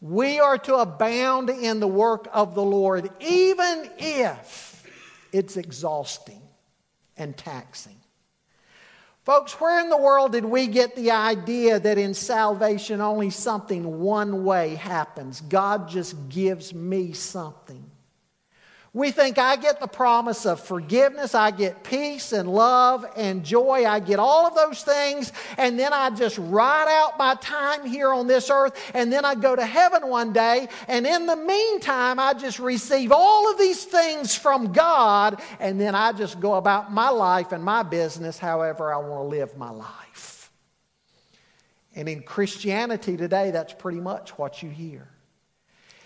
We 0.00 0.38
are 0.38 0.58
to 0.58 0.76
abound 0.76 1.50
in 1.50 1.80
the 1.80 1.88
work 1.88 2.28
of 2.32 2.54
the 2.54 2.62
Lord, 2.62 3.10
even 3.20 3.90
if 3.98 4.86
it's 5.32 5.56
exhausting 5.56 6.42
and 7.16 7.36
taxing. 7.36 7.96
Folks, 9.28 9.60
where 9.60 9.78
in 9.78 9.90
the 9.90 9.96
world 9.98 10.32
did 10.32 10.46
we 10.46 10.66
get 10.66 10.96
the 10.96 11.10
idea 11.10 11.78
that 11.78 11.98
in 11.98 12.14
salvation 12.14 13.02
only 13.02 13.28
something 13.28 14.00
one 14.00 14.42
way 14.42 14.74
happens? 14.74 15.42
God 15.42 15.86
just 15.86 16.30
gives 16.30 16.72
me 16.72 17.12
something. 17.12 17.84
We 18.94 19.10
think 19.10 19.36
I 19.36 19.56
get 19.56 19.80
the 19.80 19.86
promise 19.86 20.46
of 20.46 20.60
forgiveness, 20.60 21.34
I 21.34 21.50
get 21.50 21.84
peace 21.84 22.32
and 22.32 22.50
love 22.50 23.04
and 23.16 23.44
joy, 23.44 23.84
I 23.86 24.00
get 24.00 24.18
all 24.18 24.46
of 24.46 24.54
those 24.54 24.82
things, 24.82 25.30
and 25.58 25.78
then 25.78 25.92
I 25.92 26.08
just 26.10 26.38
ride 26.38 26.88
out 26.88 27.18
my 27.18 27.34
time 27.34 27.84
here 27.84 28.12
on 28.12 28.26
this 28.26 28.48
earth, 28.50 28.74
and 28.94 29.12
then 29.12 29.26
I 29.26 29.34
go 29.34 29.54
to 29.54 29.64
heaven 29.64 30.08
one 30.08 30.32
day, 30.32 30.68
and 30.88 31.06
in 31.06 31.26
the 31.26 31.36
meantime, 31.36 32.18
I 32.18 32.32
just 32.32 32.58
receive 32.58 33.12
all 33.12 33.52
of 33.52 33.58
these 33.58 33.84
things 33.84 34.34
from 34.34 34.72
God, 34.72 35.40
and 35.60 35.78
then 35.78 35.94
I 35.94 36.12
just 36.12 36.40
go 36.40 36.54
about 36.54 36.90
my 36.90 37.10
life 37.10 37.52
and 37.52 37.62
my 37.62 37.82
business 37.82 38.38
however 38.38 38.92
I 38.92 38.96
want 38.96 39.22
to 39.22 39.36
live 39.36 39.56
my 39.58 39.70
life. 39.70 40.50
And 41.94 42.08
in 42.08 42.22
Christianity 42.22 43.16
today, 43.16 43.50
that's 43.50 43.74
pretty 43.74 44.00
much 44.00 44.30
what 44.38 44.62
you 44.62 44.70
hear. 44.70 45.08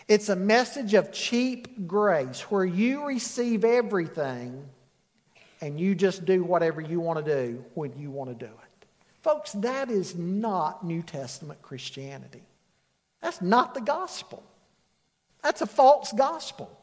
It's 0.08 0.28
a 0.28 0.36
message 0.36 0.94
of 0.94 1.12
cheap 1.12 1.86
grace 1.86 2.42
where 2.50 2.64
you 2.64 3.06
receive 3.06 3.64
everything 3.64 4.68
and 5.60 5.78
you 5.78 5.94
just 5.94 6.24
do 6.24 6.42
whatever 6.42 6.80
you 6.80 7.00
want 7.00 7.24
to 7.24 7.34
do 7.34 7.64
when 7.74 7.96
you 7.96 8.10
want 8.10 8.30
to 8.30 8.46
do 8.46 8.50
it. 8.50 8.86
Folks, 9.22 9.52
that 9.52 9.90
is 9.90 10.16
not 10.16 10.84
New 10.84 11.02
Testament 11.02 11.62
Christianity. 11.62 12.42
That's 13.20 13.40
not 13.40 13.74
the 13.74 13.80
gospel. 13.80 14.42
That's 15.42 15.60
a 15.60 15.66
false 15.66 16.12
gospel. 16.12 16.76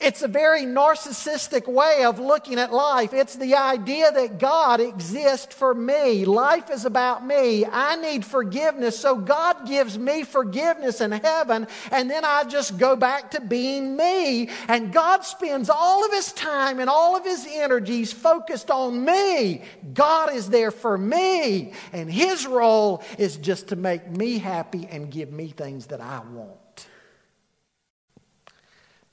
It's 0.00 0.22
a 0.22 0.28
very 0.28 0.62
narcissistic 0.62 1.66
way 1.68 2.04
of 2.04 2.18
looking 2.18 2.58
at 2.58 2.72
life. 2.72 3.12
It's 3.12 3.36
the 3.36 3.56
idea 3.56 4.10
that 4.10 4.38
God 4.38 4.80
exists 4.80 5.54
for 5.54 5.74
me. 5.74 6.24
Life 6.24 6.70
is 6.70 6.86
about 6.86 7.26
me. 7.26 7.66
I 7.66 7.96
need 7.96 8.24
forgiveness, 8.24 8.98
so 8.98 9.16
God 9.16 9.66
gives 9.66 9.98
me 9.98 10.22
forgiveness 10.22 11.02
in 11.02 11.12
heaven, 11.12 11.66
and 11.90 12.08
then 12.10 12.24
I 12.24 12.44
just 12.44 12.78
go 12.78 12.96
back 12.96 13.32
to 13.32 13.42
being 13.42 13.94
me. 13.94 14.48
And 14.68 14.90
God 14.90 15.22
spends 15.24 15.68
all 15.68 16.04
of 16.04 16.12
his 16.12 16.32
time 16.32 16.80
and 16.80 16.88
all 16.88 17.14
of 17.14 17.24
his 17.24 17.46
energies 17.50 18.10
focused 18.10 18.70
on 18.70 19.04
me. 19.04 19.62
God 19.92 20.32
is 20.32 20.48
there 20.48 20.70
for 20.70 20.96
me, 20.96 21.74
and 21.92 22.10
his 22.10 22.46
role 22.46 23.04
is 23.18 23.36
just 23.36 23.68
to 23.68 23.76
make 23.76 24.10
me 24.10 24.38
happy 24.38 24.88
and 24.90 25.10
give 25.10 25.30
me 25.30 25.48
things 25.48 25.86
that 25.86 26.00
I 26.00 26.20
want. 26.20 26.59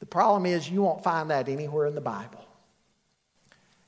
The 0.08 0.12
problem 0.12 0.46
is, 0.46 0.70
you 0.70 0.84
won't 0.84 1.04
find 1.04 1.32
that 1.32 1.50
anywhere 1.50 1.86
in 1.86 1.94
the 1.94 2.00
Bible. 2.00 2.40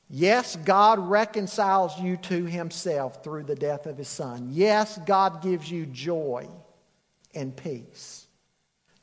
Yes, 0.10 0.58
God 0.58 1.00
reconciles 1.00 1.98
you 1.98 2.18
to 2.18 2.44
Himself 2.44 3.24
through 3.24 3.44
the 3.44 3.56
death 3.56 3.86
of 3.86 3.98
His 3.98 4.10
Son. 4.10 4.50
Yes, 4.52 5.00
God 5.06 5.42
gives 5.42 5.72
you 5.72 5.86
joy 5.86 6.50
and 7.34 7.56
peace. 7.56 8.28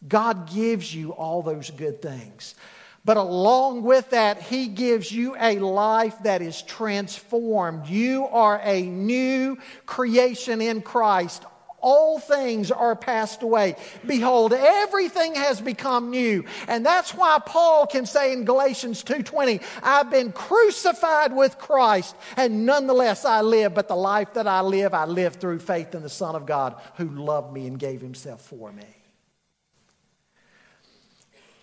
God 0.07 0.51
gives 0.53 0.95
you 0.95 1.15
all 1.15 1.41
those 1.41 1.71
good 1.71 2.03
things. 2.03 2.55
But 3.03 3.17
along 3.17 3.83
with 3.85 4.11
that, 4.11 4.43
He 4.43 4.69
gives 4.69 5.11
you 5.11 5.37
a 5.41 5.59
life 5.59 6.19
that 6.25 6.43
is 6.43 6.61
transformed. 6.61 7.87
You 7.87 8.27
are 8.27 8.61
a 8.63 8.83
new 8.83 9.57
creation 9.87 10.61
in 10.61 10.83
Christ 10.83 11.47
all 11.87 12.19
things 12.19 12.73
are 12.73 12.97
passed 12.97 13.45
away. 13.45 13.77
Behold, 14.05 14.53
everything 14.53 15.37
has 15.37 15.61
become 15.61 16.11
new. 16.11 16.45
And 16.67 16.85
that's 16.85 17.15
why 17.15 17.39
Paul 17.47 17.87
can 17.87 18.07
say 18.07 18.33
in 18.33 18.45
Galatians 18.45 19.05
2:20, 19.05 19.61
I've 19.85 20.11
been 20.11 20.33
crucified 20.33 21.33
with 21.33 21.59
Christ, 21.59 22.17
and 22.37 22.67
nonetheless 22.67 23.25
I 23.25 23.43
live, 23.43 23.73
but 23.73 23.87
the 23.87 23.95
life 23.95 24.35
that 24.35 24.49
I 24.49 24.63
live, 24.63 24.95
I 24.95 25.05
live 25.05 25.37
through 25.37 25.61
faith 25.61 25.95
in 25.95 26.03
the 26.03 26.09
Son 26.09 26.35
of 26.35 26.45
God 26.45 26.75
who 26.97 27.09
loved 27.09 27.53
me 27.53 27.69
and 27.69 27.79
gave 27.79 28.01
himself 28.01 28.41
for 28.41 28.73
me. 28.73 28.83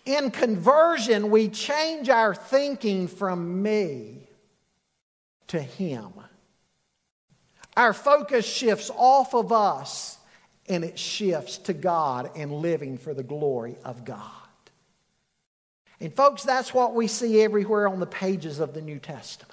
In 0.05 0.31
conversion, 0.31 1.31
we 1.31 1.49
change 1.49 2.07
our 2.07 2.33
thinking 2.33 3.09
from 3.09 3.61
me 3.61 4.29
to 5.47 5.59
him. 5.59 6.13
Our 7.75 7.93
focus 7.93 8.45
shifts 8.45 8.91
off 8.95 9.33
of 9.33 9.51
us 9.51 10.17
and 10.67 10.83
it 10.83 10.97
shifts 10.97 11.57
to 11.59 11.73
God 11.73 12.31
and 12.35 12.51
living 12.51 12.97
for 12.97 13.13
the 13.13 13.23
glory 13.23 13.75
of 13.83 14.05
God. 14.05 14.29
And, 15.99 16.13
folks, 16.13 16.43
that's 16.43 16.73
what 16.73 16.93
we 16.93 17.07
see 17.07 17.41
everywhere 17.41 17.87
on 17.87 17.99
the 17.99 18.05
pages 18.05 18.59
of 18.59 18.73
the 18.73 18.81
New 18.81 18.99
Testament. 18.99 19.52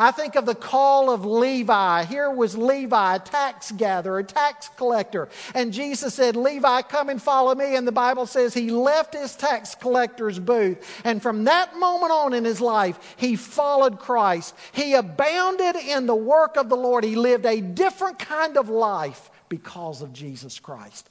I 0.00 0.12
think 0.12 0.34
of 0.34 0.46
the 0.46 0.54
call 0.54 1.10
of 1.10 1.26
Levi. 1.26 2.04
Here 2.04 2.30
was 2.30 2.56
Levi, 2.56 3.16
a 3.16 3.18
tax 3.18 3.70
gatherer, 3.70 4.20
a 4.20 4.24
tax 4.24 4.70
collector. 4.78 5.28
And 5.54 5.74
Jesus 5.74 6.14
said, 6.14 6.36
Levi, 6.36 6.80
come 6.82 7.10
and 7.10 7.20
follow 7.20 7.54
me. 7.54 7.76
And 7.76 7.86
the 7.86 7.92
Bible 7.92 8.24
says 8.24 8.54
he 8.54 8.70
left 8.70 9.12
his 9.12 9.36
tax 9.36 9.74
collector's 9.74 10.38
booth. 10.38 11.02
And 11.04 11.20
from 11.20 11.44
that 11.44 11.76
moment 11.76 12.12
on 12.12 12.32
in 12.32 12.46
his 12.46 12.62
life, 12.62 13.14
he 13.18 13.36
followed 13.36 13.98
Christ. 13.98 14.54
He 14.72 14.94
abounded 14.94 15.76
in 15.76 16.06
the 16.06 16.16
work 16.16 16.56
of 16.56 16.70
the 16.70 16.76
Lord. 16.76 17.04
He 17.04 17.14
lived 17.14 17.44
a 17.44 17.60
different 17.60 18.18
kind 18.18 18.56
of 18.56 18.70
life 18.70 19.30
because 19.50 20.00
of 20.00 20.14
Jesus 20.14 20.58
Christ. 20.58 21.10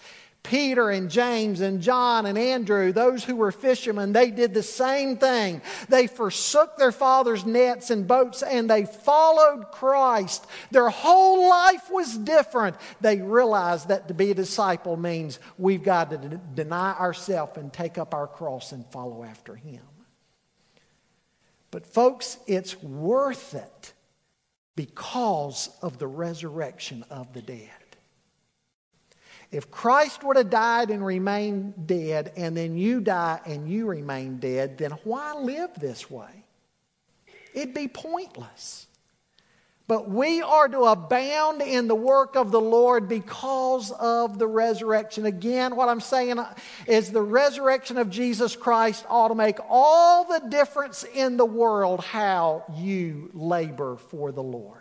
Peter 0.49 0.89
and 0.89 1.11
James 1.11 1.61
and 1.61 1.79
John 1.79 2.25
and 2.25 2.35
Andrew, 2.35 2.91
those 2.91 3.23
who 3.23 3.35
were 3.35 3.51
fishermen, 3.51 4.13
they 4.13 4.31
did 4.31 4.51
the 4.51 4.63
same 4.63 5.15
thing. 5.15 5.61
They 5.89 6.07
forsook 6.07 6.75
their 6.75 6.91
father's 6.91 7.45
nets 7.45 7.91
and 7.91 8.07
boats 8.07 8.41
and 8.41 8.67
they 8.67 8.85
followed 8.85 9.71
Christ. 9.71 10.47
Their 10.71 10.89
whole 10.89 11.47
life 11.47 11.91
was 11.91 12.17
different. 12.17 12.77
They 12.99 13.17
realized 13.17 13.89
that 13.89 14.07
to 14.07 14.15
be 14.15 14.31
a 14.31 14.33
disciple 14.33 14.97
means 14.97 15.39
we've 15.59 15.83
got 15.83 16.09
to 16.09 16.17
deny 16.55 16.93
ourselves 16.97 17.55
and 17.57 17.71
take 17.71 17.99
up 17.99 18.15
our 18.15 18.27
cross 18.27 18.71
and 18.71 18.83
follow 18.87 19.23
after 19.23 19.53
Him. 19.53 19.83
But, 21.69 21.85
folks, 21.85 22.39
it's 22.47 22.81
worth 22.81 23.53
it 23.53 23.93
because 24.75 25.69
of 25.83 25.99
the 25.99 26.07
resurrection 26.07 27.05
of 27.11 27.33
the 27.33 27.43
dead. 27.43 27.69
If 29.51 29.71
Christ 29.71 30.23
would 30.23 30.37
have 30.37 30.49
died 30.49 30.91
and 30.91 31.03
remained 31.03 31.87
dead, 31.87 32.33
and 32.37 32.55
then 32.55 32.77
you 32.77 33.01
die 33.01 33.39
and 33.45 33.67
you 33.67 33.87
remain 33.87 34.37
dead, 34.37 34.77
then 34.77 34.91
why 35.03 35.33
live 35.33 35.71
this 35.75 36.09
way? 36.09 36.45
It'd 37.53 37.73
be 37.73 37.87
pointless. 37.87 38.85
But 39.87 40.07
we 40.07 40.43
are 40.43 40.67
to 40.67 40.81
abound 40.81 41.63
in 41.63 41.87
the 41.87 41.95
work 41.95 42.35
of 42.35 42.51
the 42.51 42.61
Lord 42.61 43.09
because 43.09 43.89
of 43.89 44.37
the 44.37 44.45
resurrection. 44.45 45.25
Again, 45.25 45.75
what 45.75 45.89
I'm 45.89 45.99
saying 45.99 46.39
is 46.85 47.11
the 47.11 47.23
resurrection 47.23 47.97
of 47.97 48.11
Jesus 48.11 48.55
Christ 48.55 49.03
ought 49.09 49.29
to 49.29 49.35
make 49.35 49.57
all 49.67 50.25
the 50.25 50.47
difference 50.47 51.05
in 51.15 51.37
the 51.37 51.45
world 51.45 52.01
how 52.03 52.65
you 52.75 53.31
labor 53.33 53.95
for 53.95 54.31
the 54.31 54.43
Lord. 54.43 54.78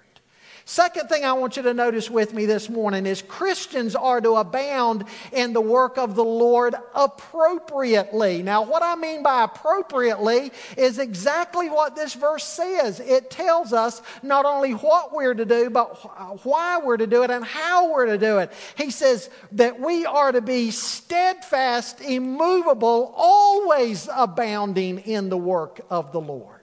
Second 0.68 1.08
thing 1.08 1.24
I 1.24 1.32
want 1.32 1.56
you 1.56 1.62
to 1.62 1.72
notice 1.72 2.10
with 2.10 2.34
me 2.34 2.44
this 2.44 2.68
morning 2.68 3.06
is 3.06 3.22
Christians 3.22 3.96
are 3.96 4.20
to 4.20 4.32
abound 4.32 5.06
in 5.32 5.54
the 5.54 5.62
work 5.62 5.96
of 5.96 6.14
the 6.14 6.22
Lord 6.22 6.74
appropriately. 6.94 8.42
Now, 8.42 8.64
what 8.64 8.82
I 8.82 8.94
mean 8.94 9.22
by 9.22 9.44
appropriately 9.44 10.52
is 10.76 10.98
exactly 10.98 11.70
what 11.70 11.96
this 11.96 12.12
verse 12.12 12.44
says. 12.44 13.00
It 13.00 13.30
tells 13.30 13.72
us 13.72 14.02
not 14.22 14.44
only 14.44 14.72
what 14.72 15.14
we're 15.14 15.32
to 15.32 15.46
do, 15.46 15.70
but 15.70 15.98
uh, 16.04 16.36
why 16.42 16.78
we're 16.84 16.98
to 16.98 17.06
do 17.06 17.22
it 17.22 17.30
and 17.30 17.46
how 17.46 17.90
we're 17.90 18.04
to 18.04 18.18
do 18.18 18.36
it. 18.36 18.52
He 18.76 18.90
says 18.90 19.30
that 19.52 19.80
we 19.80 20.04
are 20.04 20.32
to 20.32 20.42
be 20.42 20.70
steadfast, 20.70 22.02
immovable, 22.02 23.14
always 23.16 24.06
abounding 24.14 24.98
in 24.98 25.30
the 25.30 25.38
work 25.38 25.80
of 25.88 26.12
the 26.12 26.20
Lord. 26.20 26.60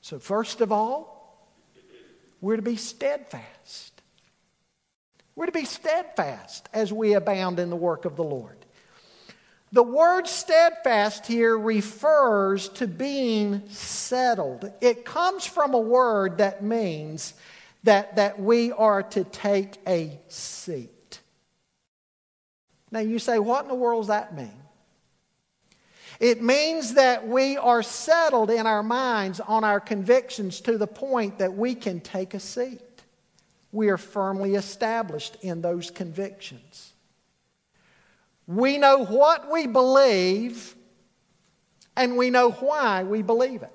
So, 0.00 0.18
first 0.18 0.60
of 0.60 0.72
all, 0.72 1.19
we're 2.40 2.56
to 2.56 2.62
be 2.62 2.76
steadfast. 2.76 4.00
We're 5.36 5.46
to 5.46 5.52
be 5.52 5.64
steadfast 5.64 6.68
as 6.72 6.92
we 6.92 7.14
abound 7.14 7.58
in 7.58 7.70
the 7.70 7.76
work 7.76 8.04
of 8.04 8.16
the 8.16 8.24
Lord. 8.24 8.56
The 9.72 9.82
word 9.82 10.26
steadfast 10.26 11.26
here 11.26 11.56
refers 11.56 12.68
to 12.70 12.88
being 12.88 13.68
settled. 13.68 14.70
It 14.80 15.04
comes 15.04 15.46
from 15.46 15.74
a 15.74 15.78
word 15.78 16.38
that 16.38 16.64
means 16.64 17.34
that, 17.84 18.16
that 18.16 18.40
we 18.40 18.72
are 18.72 19.04
to 19.04 19.22
take 19.22 19.78
a 19.86 20.18
seat. 20.28 21.20
Now 22.90 23.00
you 23.00 23.20
say, 23.20 23.38
what 23.38 23.62
in 23.62 23.68
the 23.68 23.76
world 23.76 24.02
does 24.02 24.08
that 24.08 24.34
mean? 24.34 24.59
It 26.20 26.42
means 26.42 26.94
that 26.94 27.26
we 27.26 27.56
are 27.56 27.82
settled 27.82 28.50
in 28.50 28.66
our 28.66 28.82
minds 28.82 29.40
on 29.40 29.64
our 29.64 29.80
convictions 29.80 30.60
to 30.60 30.76
the 30.76 30.86
point 30.86 31.38
that 31.38 31.54
we 31.56 31.74
can 31.74 32.00
take 32.00 32.34
a 32.34 32.40
seat. 32.40 32.82
We 33.72 33.88
are 33.88 33.96
firmly 33.96 34.54
established 34.54 35.38
in 35.40 35.62
those 35.62 35.90
convictions. 35.90 36.92
We 38.46 38.76
know 38.76 39.06
what 39.06 39.50
we 39.50 39.66
believe 39.66 40.74
and 41.96 42.18
we 42.18 42.28
know 42.28 42.50
why 42.50 43.04
we 43.04 43.22
believe 43.22 43.62
it. 43.62 43.72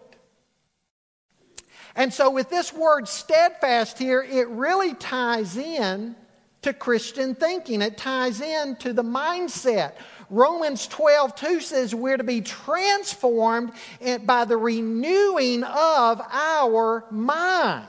And 1.95 2.13
so, 2.13 2.29
with 2.29 2.49
this 2.49 2.73
word 2.73 3.07
steadfast 3.07 3.97
here, 3.97 4.21
it 4.21 4.49
really 4.49 4.93
ties 4.93 5.57
in 5.57 6.15
to 6.61 6.73
Christian 6.73 7.35
thinking. 7.35 7.81
It 7.81 7.97
ties 7.97 8.41
in 8.41 8.75
to 8.77 8.91
the 8.91 9.03
mindset. 9.03 9.93
Romans 10.29 10.87
12, 10.87 11.35
2 11.35 11.61
says 11.61 11.95
we're 11.95 12.17
to 12.17 12.23
be 12.23 12.41
transformed 12.41 13.71
by 14.25 14.45
the 14.45 14.57
renewing 14.57 15.63
of 15.63 16.21
our 16.31 17.05
mind. 17.11 17.87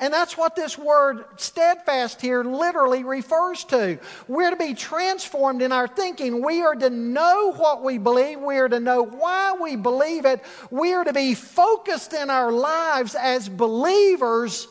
And 0.00 0.14
that's 0.14 0.36
what 0.36 0.54
this 0.54 0.78
word 0.78 1.24
steadfast 1.38 2.20
here 2.20 2.44
literally 2.44 3.02
refers 3.02 3.64
to. 3.64 3.98
We're 4.28 4.50
to 4.50 4.56
be 4.56 4.74
transformed 4.74 5.60
in 5.60 5.72
our 5.72 5.88
thinking. 5.88 6.40
We 6.40 6.62
are 6.62 6.76
to 6.76 6.88
know 6.88 7.52
what 7.54 7.82
we 7.82 7.98
believe. 7.98 8.38
We 8.38 8.58
are 8.58 8.68
to 8.68 8.78
know 8.78 9.02
why 9.02 9.56
we 9.60 9.74
believe 9.74 10.24
it. 10.24 10.44
We 10.70 10.92
are 10.92 11.02
to 11.02 11.12
be 11.12 11.34
focused 11.34 12.12
in 12.12 12.30
our 12.30 12.52
lives 12.52 13.16
as 13.16 13.48
believers 13.48 14.68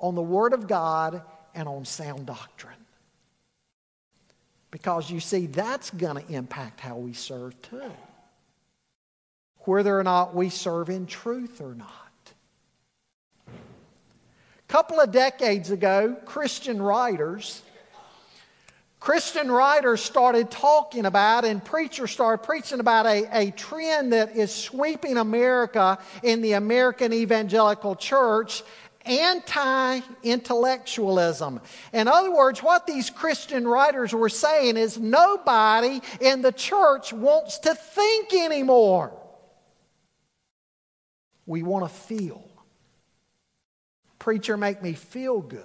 on 0.00 0.16
the 0.16 0.22
Word 0.22 0.52
of 0.52 0.66
God 0.66 1.22
and 1.54 1.68
on 1.68 1.84
sound 1.84 2.26
doctrine. 2.26 2.73
Because 4.74 5.08
you 5.08 5.20
see, 5.20 5.46
that's 5.46 5.90
going 5.90 6.20
to 6.20 6.32
impact 6.32 6.80
how 6.80 6.96
we 6.96 7.12
serve 7.12 7.54
too. 7.62 7.92
Whether 9.58 9.96
or 9.96 10.02
not 10.02 10.34
we 10.34 10.48
serve 10.48 10.90
in 10.90 11.06
truth 11.06 11.60
or 11.60 11.76
not. 11.76 12.32
A 13.46 13.52
couple 14.66 14.98
of 14.98 15.12
decades 15.12 15.70
ago, 15.70 16.16
Christian 16.24 16.82
writers 16.82 17.62
Christian 19.04 19.52
writers 19.52 20.02
started 20.02 20.50
talking 20.50 21.04
about 21.04 21.44
and 21.44 21.62
preachers 21.62 22.10
started 22.10 22.42
preaching 22.42 22.80
about 22.80 23.04
a, 23.04 23.28
a 23.32 23.50
trend 23.50 24.14
that 24.14 24.34
is 24.34 24.50
sweeping 24.50 25.18
America 25.18 25.98
in 26.22 26.40
the 26.40 26.54
American 26.54 27.12
evangelical 27.12 27.96
church 27.96 28.62
anti 29.04 30.00
intellectualism. 30.22 31.60
In 31.92 32.08
other 32.08 32.32
words, 32.32 32.62
what 32.62 32.86
these 32.86 33.10
Christian 33.10 33.66
writers 33.66 34.12
were 34.12 34.28
saying 34.28 34.76
is 34.76 34.98
nobody 34.98 36.00
in 36.20 36.42
the 36.42 36.52
church 36.52 37.12
wants 37.12 37.58
to 37.60 37.74
think 37.74 38.32
anymore. 38.32 39.12
We 41.46 41.62
want 41.62 41.84
to 41.84 41.94
feel. 41.94 42.42
Preacher, 44.18 44.56
make 44.56 44.82
me 44.82 44.94
feel 44.94 45.40
good. 45.40 45.62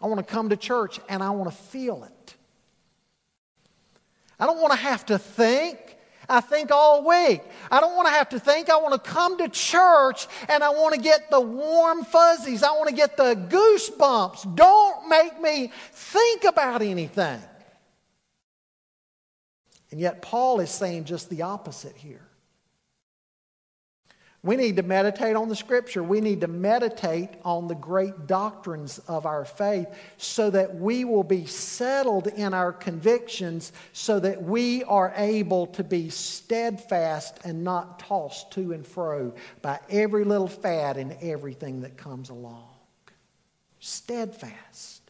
I 0.00 0.06
want 0.06 0.18
to 0.18 0.32
come 0.32 0.50
to 0.50 0.56
church 0.56 1.00
and 1.08 1.22
I 1.22 1.30
want 1.30 1.50
to 1.50 1.56
feel 1.56 2.04
it. 2.04 2.34
I 4.38 4.46
don't 4.46 4.60
want 4.60 4.72
to 4.72 4.78
have 4.78 5.06
to 5.06 5.18
think. 5.18 5.87
I 6.28 6.40
think 6.40 6.70
all 6.70 7.06
week. 7.06 7.42
I 7.70 7.80
don't 7.80 7.96
want 7.96 8.06
to 8.08 8.12
have 8.12 8.28
to 8.30 8.38
think. 8.38 8.68
I 8.68 8.76
want 8.76 9.02
to 9.02 9.10
come 9.10 9.38
to 9.38 9.48
church 9.48 10.26
and 10.48 10.62
I 10.62 10.70
want 10.70 10.94
to 10.94 11.00
get 11.00 11.30
the 11.30 11.40
warm 11.40 12.04
fuzzies. 12.04 12.62
I 12.62 12.72
want 12.72 12.90
to 12.90 12.94
get 12.94 13.16
the 13.16 13.34
goosebumps. 13.34 14.54
Don't 14.54 15.08
make 15.08 15.40
me 15.40 15.72
think 15.92 16.44
about 16.44 16.82
anything. 16.82 17.40
And 19.90 19.98
yet, 19.98 20.20
Paul 20.20 20.60
is 20.60 20.70
saying 20.70 21.04
just 21.04 21.30
the 21.30 21.42
opposite 21.42 21.96
here. 21.96 22.27
We 24.44 24.54
need 24.54 24.76
to 24.76 24.84
meditate 24.84 25.34
on 25.34 25.48
the 25.48 25.56
scripture. 25.56 26.02
We 26.02 26.20
need 26.20 26.42
to 26.42 26.46
meditate 26.46 27.30
on 27.44 27.66
the 27.66 27.74
great 27.74 28.28
doctrines 28.28 29.00
of 29.08 29.26
our 29.26 29.44
faith 29.44 29.88
so 30.16 30.48
that 30.50 30.76
we 30.76 31.04
will 31.04 31.24
be 31.24 31.44
settled 31.46 32.28
in 32.28 32.54
our 32.54 32.72
convictions 32.72 33.72
so 33.92 34.20
that 34.20 34.40
we 34.40 34.84
are 34.84 35.12
able 35.16 35.66
to 35.68 35.82
be 35.82 36.08
steadfast 36.08 37.40
and 37.44 37.64
not 37.64 37.98
tossed 37.98 38.52
to 38.52 38.72
and 38.72 38.86
fro 38.86 39.34
by 39.60 39.80
every 39.90 40.24
little 40.24 40.48
fad 40.48 40.98
and 40.98 41.16
everything 41.20 41.80
that 41.80 41.96
comes 41.96 42.30
along. 42.30 42.68
Steadfast. 43.80 45.07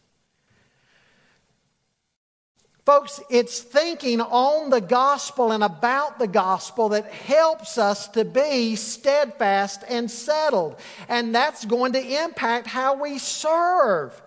Folks, 2.88 3.20
it's 3.28 3.60
thinking 3.60 4.18
on 4.22 4.70
the 4.70 4.80
gospel 4.80 5.52
and 5.52 5.62
about 5.62 6.18
the 6.18 6.26
gospel 6.26 6.88
that 6.88 7.04
helps 7.12 7.76
us 7.76 8.08
to 8.08 8.24
be 8.24 8.76
steadfast 8.76 9.84
and 9.90 10.10
settled. 10.10 10.74
And 11.06 11.34
that's 11.34 11.66
going 11.66 11.92
to 11.92 12.24
impact 12.24 12.66
how 12.66 12.94
we 12.94 13.18
serve, 13.18 14.18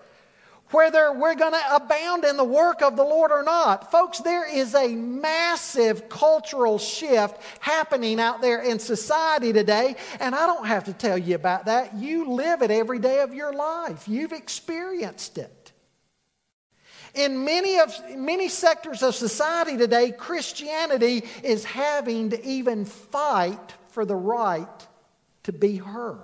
whether 0.69 1.11
we're 1.11 1.33
going 1.33 1.53
to 1.53 1.75
abound 1.75 2.23
in 2.23 2.37
the 2.37 2.43
work 2.43 2.83
of 2.83 2.95
the 2.97 3.03
Lord 3.03 3.31
or 3.31 3.41
not. 3.41 3.89
Folks, 3.89 4.19
there 4.19 4.47
is 4.47 4.75
a 4.75 4.89
massive 4.89 6.07
cultural 6.07 6.77
shift 6.77 7.41
happening 7.61 8.19
out 8.19 8.41
there 8.43 8.61
in 8.61 8.77
society 8.77 9.51
today. 9.53 9.95
And 10.19 10.35
I 10.35 10.45
don't 10.45 10.67
have 10.67 10.83
to 10.83 10.93
tell 10.93 11.17
you 11.17 11.33
about 11.33 11.65
that. 11.65 11.95
You 11.95 12.29
live 12.29 12.61
it 12.61 12.69
every 12.69 12.99
day 12.99 13.21
of 13.21 13.33
your 13.33 13.53
life, 13.53 14.07
you've 14.07 14.33
experienced 14.33 15.39
it. 15.39 15.60
In 17.13 17.43
many, 17.43 17.79
of, 17.79 17.93
many 18.15 18.47
sectors 18.47 19.03
of 19.03 19.15
society 19.15 19.77
today, 19.77 20.11
Christianity 20.11 21.23
is 21.43 21.65
having 21.65 22.29
to 22.29 22.45
even 22.45 22.85
fight 22.85 23.73
for 23.89 24.05
the 24.05 24.15
right 24.15 24.87
to 25.43 25.51
be 25.51 25.77
heard. 25.77 26.17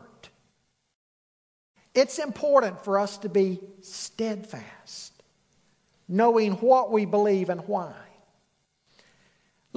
It's 1.93 2.19
important 2.19 2.83
for 2.83 2.99
us 2.99 3.17
to 3.19 3.29
be 3.29 3.59
steadfast, 3.81 5.11
knowing 6.07 6.53
what 6.53 6.91
we 6.91 7.05
believe 7.05 7.49
and 7.49 7.67
why. 7.67 7.95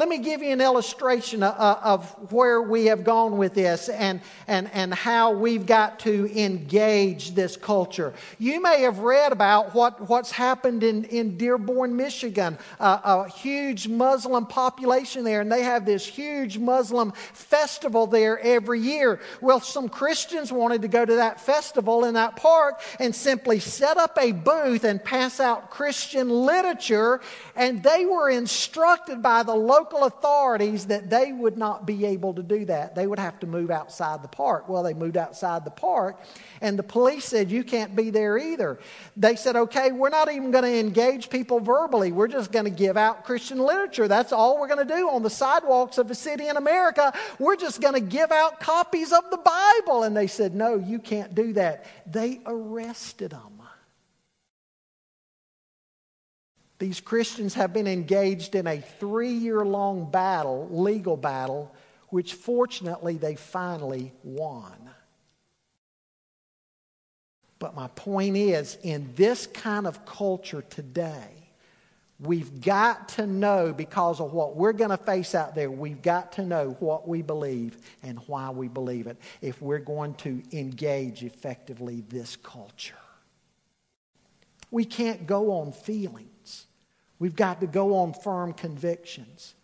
Let 0.00 0.08
me 0.08 0.16
give 0.16 0.42
you 0.42 0.48
an 0.48 0.62
illustration 0.62 1.42
of 1.42 2.32
where 2.32 2.62
we 2.62 2.86
have 2.86 3.04
gone 3.04 3.36
with 3.36 3.52
this 3.52 3.90
and, 3.90 4.22
and, 4.46 4.70
and 4.72 4.94
how 4.94 5.32
we've 5.32 5.66
got 5.66 5.98
to 6.00 6.42
engage 6.42 7.34
this 7.34 7.54
culture. 7.54 8.14
You 8.38 8.62
may 8.62 8.80
have 8.80 9.00
read 9.00 9.30
about 9.30 9.74
what, 9.74 10.08
what's 10.08 10.30
happened 10.30 10.84
in, 10.84 11.04
in 11.04 11.36
Dearborn, 11.36 11.96
Michigan, 11.96 12.56
a 12.78 13.28
huge 13.28 13.88
Muslim 13.88 14.46
population 14.46 15.22
there, 15.22 15.42
and 15.42 15.52
they 15.52 15.64
have 15.64 15.84
this 15.84 16.06
huge 16.06 16.56
Muslim 16.56 17.12
festival 17.34 18.06
there 18.06 18.38
every 18.38 18.80
year. 18.80 19.20
Well, 19.42 19.60
some 19.60 19.90
Christians 19.90 20.50
wanted 20.50 20.80
to 20.80 20.88
go 20.88 21.04
to 21.04 21.16
that 21.16 21.42
festival 21.42 22.06
in 22.06 22.14
that 22.14 22.36
park 22.36 22.80
and 22.98 23.14
simply 23.14 23.58
set 23.60 23.98
up 23.98 24.16
a 24.18 24.32
booth 24.32 24.84
and 24.84 25.04
pass 25.04 25.40
out 25.40 25.68
Christian 25.68 26.30
literature, 26.30 27.20
and 27.54 27.82
they 27.82 28.06
were 28.06 28.30
instructed 28.30 29.20
by 29.20 29.42
the 29.42 29.54
local 29.54 29.89
local 29.92 30.06
authorities 30.06 30.86
that 30.86 31.10
they 31.10 31.32
would 31.32 31.56
not 31.56 31.86
be 31.86 32.06
able 32.06 32.34
to 32.34 32.42
do 32.42 32.64
that. 32.64 32.94
They 32.94 33.06
would 33.06 33.18
have 33.18 33.40
to 33.40 33.46
move 33.46 33.70
outside 33.70 34.22
the 34.22 34.28
park. 34.28 34.68
Well, 34.68 34.82
they 34.82 34.94
moved 34.94 35.16
outside 35.16 35.64
the 35.64 35.70
park, 35.70 36.20
and 36.60 36.78
the 36.78 36.82
police 36.82 37.24
said, 37.24 37.50
You 37.50 37.64
can't 37.64 37.96
be 37.96 38.10
there 38.10 38.38
either. 38.38 38.78
They 39.16 39.36
said, 39.36 39.56
Okay, 39.56 39.90
we're 39.90 40.10
not 40.10 40.30
even 40.30 40.50
going 40.50 40.64
to 40.64 40.78
engage 40.78 41.28
people 41.28 41.60
verbally. 41.60 42.12
We're 42.12 42.28
just 42.28 42.52
going 42.52 42.66
to 42.66 42.70
give 42.70 42.96
out 42.96 43.24
Christian 43.24 43.58
literature. 43.58 44.06
That's 44.06 44.32
all 44.32 44.60
we're 44.60 44.68
going 44.68 44.86
to 44.86 44.94
do 44.94 45.10
on 45.10 45.22
the 45.22 45.30
sidewalks 45.30 45.98
of 45.98 46.10
a 46.10 46.14
city 46.14 46.48
in 46.48 46.56
America. 46.56 47.12
We're 47.38 47.56
just 47.56 47.80
going 47.80 47.94
to 47.94 48.00
give 48.00 48.30
out 48.30 48.60
copies 48.60 49.12
of 49.12 49.28
the 49.30 49.38
Bible. 49.38 50.04
And 50.04 50.16
they 50.16 50.26
said, 50.28 50.54
No, 50.54 50.76
you 50.76 50.98
can't 50.98 51.34
do 51.34 51.52
that. 51.54 51.84
They 52.06 52.40
arrested 52.46 53.32
them. 53.32 53.59
These 56.80 57.00
Christians 57.00 57.52
have 57.54 57.74
been 57.74 57.86
engaged 57.86 58.54
in 58.54 58.66
a 58.66 58.80
three 58.80 59.34
year 59.34 59.64
long 59.66 60.10
battle, 60.10 60.66
legal 60.72 61.16
battle, 61.16 61.72
which 62.08 62.32
fortunately 62.34 63.18
they 63.18 63.36
finally 63.36 64.12
won. 64.24 64.90
But 67.58 67.74
my 67.74 67.88
point 67.88 68.38
is, 68.38 68.78
in 68.82 69.12
this 69.14 69.46
kind 69.46 69.86
of 69.86 70.06
culture 70.06 70.62
today, 70.62 71.28
we've 72.18 72.62
got 72.62 73.10
to 73.10 73.26
know 73.26 73.74
because 73.74 74.18
of 74.18 74.32
what 74.32 74.56
we're 74.56 74.72
going 74.72 74.88
to 74.88 74.96
face 74.96 75.34
out 75.34 75.54
there, 75.54 75.70
we've 75.70 76.00
got 76.00 76.32
to 76.32 76.46
know 76.46 76.70
what 76.80 77.06
we 77.06 77.20
believe 77.20 77.76
and 78.02 78.18
why 78.20 78.48
we 78.48 78.68
believe 78.68 79.06
it 79.06 79.18
if 79.42 79.60
we're 79.60 79.78
going 79.78 80.14
to 80.14 80.42
engage 80.52 81.24
effectively 81.24 82.02
this 82.08 82.36
culture. 82.36 82.94
We 84.70 84.86
can't 84.86 85.26
go 85.26 85.52
on 85.60 85.72
feeling. 85.72 86.30
We've 87.20 87.36
got 87.36 87.60
to 87.60 87.68
go 87.68 87.96
on 87.96 88.14
firm 88.14 88.54
convictions. 88.54 89.54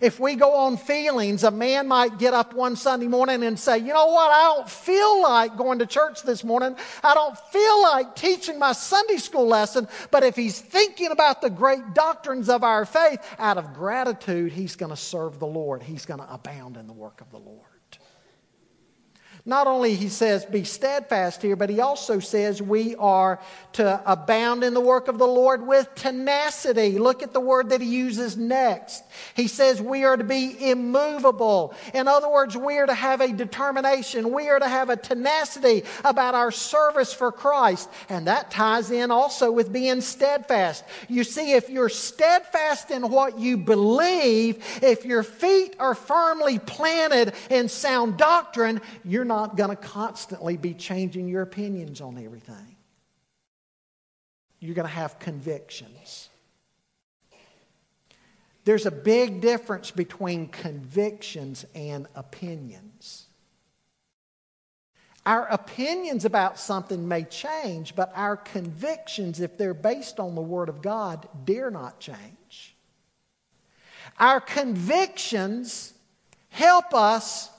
If 0.00 0.18
we 0.18 0.36
go 0.36 0.54
on 0.54 0.78
feelings, 0.78 1.44
a 1.44 1.50
man 1.50 1.86
might 1.86 2.18
get 2.18 2.32
up 2.32 2.54
one 2.54 2.76
Sunday 2.76 3.08
morning 3.08 3.42
and 3.44 3.58
say, 3.58 3.76
You 3.78 3.92
know 3.92 4.06
what? 4.06 4.30
I 4.30 4.54
don't 4.54 4.70
feel 4.70 5.22
like 5.22 5.56
going 5.58 5.80
to 5.80 5.86
church 5.86 6.22
this 6.22 6.42
morning. 6.42 6.74
I 7.04 7.12
don't 7.12 7.38
feel 7.38 7.82
like 7.82 8.16
teaching 8.16 8.58
my 8.58 8.72
Sunday 8.72 9.18
school 9.18 9.46
lesson. 9.46 9.86
But 10.10 10.22
if 10.22 10.34
he's 10.34 10.58
thinking 10.58 11.10
about 11.10 11.42
the 11.42 11.50
great 11.50 11.92
doctrines 11.92 12.48
of 12.48 12.64
our 12.64 12.86
faith, 12.86 13.20
out 13.38 13.58
of 13.58 13.74
gratitude, 13.74 14.52
he's 14.52 14.76
going 14.76 14.90
to 14.90 14.96
serve 14.96 15.38
the 15.38 15.46
Lord. 15.46 15.82
He's 15.82 16.06
going 16.06 16.20
to 16.20 16.32
abound 16.32 16.78
in 16.78 16.86
the 16.86 16.94
work 16.94 17.20
of 17.20 17.30
the 17.30 17.38
Lord. 17.38 17.71
Not 19.44 19.66
only 19.66 19.96
he 19.96 20.08
says 20.08 20.44
be 20.44 20.62
steadfast 20.62 21.42
here, 21.42 21.56
but 21.56 21.68
he 21.68 21.80
also 21.80 22.20
says 22.20 22.62
we 22.62 22.94
are 22.94 23.40
to 23.72 24.00
abound 24.06 24.62
in 24.62 24.72
the 24.72 24.80
work 24.80 25.08
of 25.08 25.18
the 25.18 25.26
Lord 25.26 25.66
with 25.66 25.92
tenacity. 25.96 26.96
Look 26.96 27.24
at 27.24 27.32
the 27.32 27.40
word 27.40 27.70
that 27.70 27.80
he 27.80 27.88
uses 27.88 28.36
next. 28.36 29.02
He 29.34 29.48
says 29.48 29.82
we 29.82 30.04
are 30.04 30.16
to 30.16 30.22
be 30.22 30.70
immovable. 30.70 31.74
In 31.92 32.06
other 32.06 32.30
words, 32.30 32.56
we 32.56 32.78
are 32.78 32.86
to 32.86 32.94
have 32.94 33.20
a 33.20 33.32
determination. 33.32 34.32
We 34.32 34.48
are 34.48 34.60
to 34.60 34.68
have 34.68 34.90
a 34.90 34.96
tenacity 34.96 35.82
about 36.04 36.36
our 36.36 36.52
service 36.52 37.12
for 37.12 37.32
Christ. 37.32 37.90
And 38.08 38.28
that 38.28 38.52
ties 38.52 38.92
in 38.92 39.10
also 39.10 39.50
with 39.50 39.72
being 39.72 40.02
steadfast. 40.02 40.84
You 41.08 41.24
see, 41.24 41.54
if 41.54 41.68
you're 41.68 41.88
steadfast 41.88 42.92
in 42.92 43.10
what 43.10 43.40
you 43.40 43.56
believe, 43.56 44.64
if 44.82 45.04
your 45.04 45.24
feet 45.24 45.74
are 45.80 45.96
firmly 45.96 46.60
planted 46.60 47.32
in 47.50 47.68
sound 47.68 48.18
doctrine, 48.18 48.80
you're 49.04 49.24
not 49.24 49.31
going 49.56 49.70
to 49.70 49.76
constantly 49.76 50.56
be 50.56 50.74
changing 50.74 51.28
your 51.28 51.42
opinions 51.42 52.00
on 52.00 52.22
everything. 52.22 52.76
You're 54.60 54.74
going 54.74 54.88
to 54.88 54.94
have 54.94 55.18
convictions. 55.18 56.28
There's 58.64 58.86
a 58.86 58.92
big 58.92 59.40
difference 59.40 59.90
between 59.90 60.48
convictions 60.48 61.66
and 61.74 62.06
opinions. 62.14 63.26
Our 65.24 65.46
opinions 65.46 66.24
about 66.24 66.58
something 66.58 67.06
may 67.06 67.24
change, 67.24 67.94
but 67.94 68.12
our 68.14 68.36
convictions, 68.36 69.40
if 69.40 69.56
they're 69.56 69.74
based 69.74 70.18
on 70.18 70.34
the 70.34 70.42
Word 70.42 70.68
of 70.68 70.82
God, 70.82 71.28
dare 71.44 71.70
not 71.70 72.00
change. 72.00 72.76
Our 74.18 74.40
convictions 74.40 75.94
help 76.50 76.92
us 76.92 77.50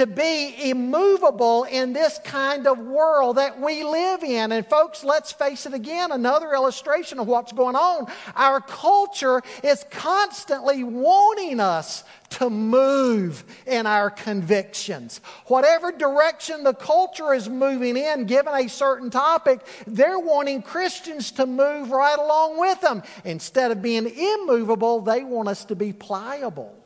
to 0.00 0.06
be 0.06 0.70
immovable 0.70 1.64
in 1.64 1.92
this 1.92 2.18
kind 2.24 2.66
of 2.66 2.78
world 2.78 3.36
that 3.36 3.60
we 3.60 3.84
live 3.84 4.24
in. 4.24 4.50
And, 4.50 4.66
folks, 4.66 5.04
let's 5.04 5.30
face 5.30 5.66
it 5.66 5.74
again 5.74 6.10
another 6.10 6.54
illustration 6.54 7.18
of 7.18 7.26
what's 7.26 7.52
going 7.52 7.76
on. 7.76 8.06
Our 8.34 8.62
culture 8.62 9.42
is 9.62 9.84
constantly 9.90 10.82
wanting 10.82 11.60
us 11.60 12.02
to 12.30 12.48
move 12.48 13.44
in 13.66 13.84
our 13.86 14.08
convictions. 14.08 15.20
Whatever 15.48 15.92
direction 15.92 16.64
the 16.64 16.72
culture 16.72 17.34
is 17.34 17.50
moving 17.50 17.98
in, 17.98 18.24
given 18.24 18.54
a 18.54 18.70
certain 18.70 19.10
topic, 19.10 19.60
they're 19.86 20.18
wanting 20.18 20.62
Christians 20.62 21.30
to 21.32 21.44
move 21.44 21.90
right 21.90 22.18
along 22.18 22.58
with 22.58 22.80
them. 22.80 23.02
Instead 23.26 23.70
of 23.70 23.82
being 23.82 24.06
immovable, 24.06 25.02
they 25.02 25.24
want 25.24 25.50
us 25.50 25.66
to 25.66 25.76
be 25.76 25.92
pliable. 25.92 26.79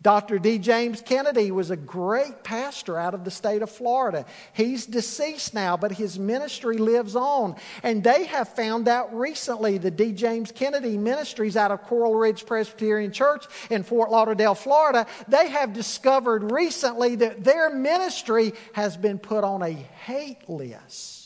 Dr. 0.00 0.38
D. 0.38 0.58
James 0.58 1.00
Kennedy 1.00 1.50
was 1.50 1.72
a 1.72 1.76
great 1.76 2.44
pastor 2.44 2.96
out 2.96 3.14
of 3.14 3.24
the 3.24 3.32
state 3.32 3.62
of 3.62 3.70
Florida. 3.70 4.26
He's 4.52 4.86
deceased 4.86 5.54
now, 5.54 5.76
but 5.76 5.90
his 5.90 6.20
ministry 6.20 6.78
lives 6.78 7.16
on. 7.16 7.56
And 7.82 8.04
they 8.04 8.26
have 8.26 8.48
found 8.48 8.86
out 8.86 9.12
recently, 9.12 9.76
the 9.76 9.90
D. 9.90 10.12
James 10.12 10.52
Kennedy 10.52 10.96
Ministries 10.96 11.56
out 11.56 11.72
of 11.72 11.82
Coral 11.82 12.14
Ridge 12.14 12.46
Presbyterian 12.46 13.10
Church 13.10 13.46
in 13.70 13.82
Fort 13.82 14.12
Lauderdale, 14.12 14.54
Florida, 14.54 15.04
they 15.26 15.48
have 15.48 15.72
discovered 15.72 16.52
recently 16.52 17.16
that 17.16 17.42
their 17.42 17.68
ministry 17.68 18.52
has 18.74 18.96
been 18.96 19.18
put 19.18 19.42
on 19.42 19.62
a 19.62 19.72
hate 19.72 20.48
list 20.48 21.17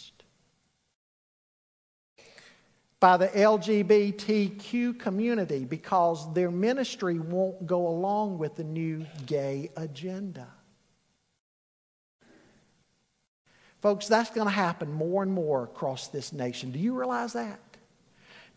by 3.02 3.16
the 3.16 3.26
LGBTQ 3.26 4.96
community 4.96 5.64
because 5.64 6.32
their 6.34 6.52
ministry 6.52 7.18
won't 7.18 7.66
go 7.66 7.88
along 7.88 8.38
with 8.38 8.54
the 8.54 8.62
new 8.62 9.04
gay 9.26 9.72
agenda. 9.76 10.46
Folks, 13.80 14.06
that's 14.06 14.30
going 14.30 14.46
to 14.46 14.52
happen 14.52 14.92
more 14.92 15.24
and 15.24 15.32
more 15.32 15.64
across 15.64 16.06
this 16.06 16.32
nation. 16.32 16.70
Do 16.70 16.78
you 16.78 16.96
realize 16.96 17.32
that? 17.32 17.58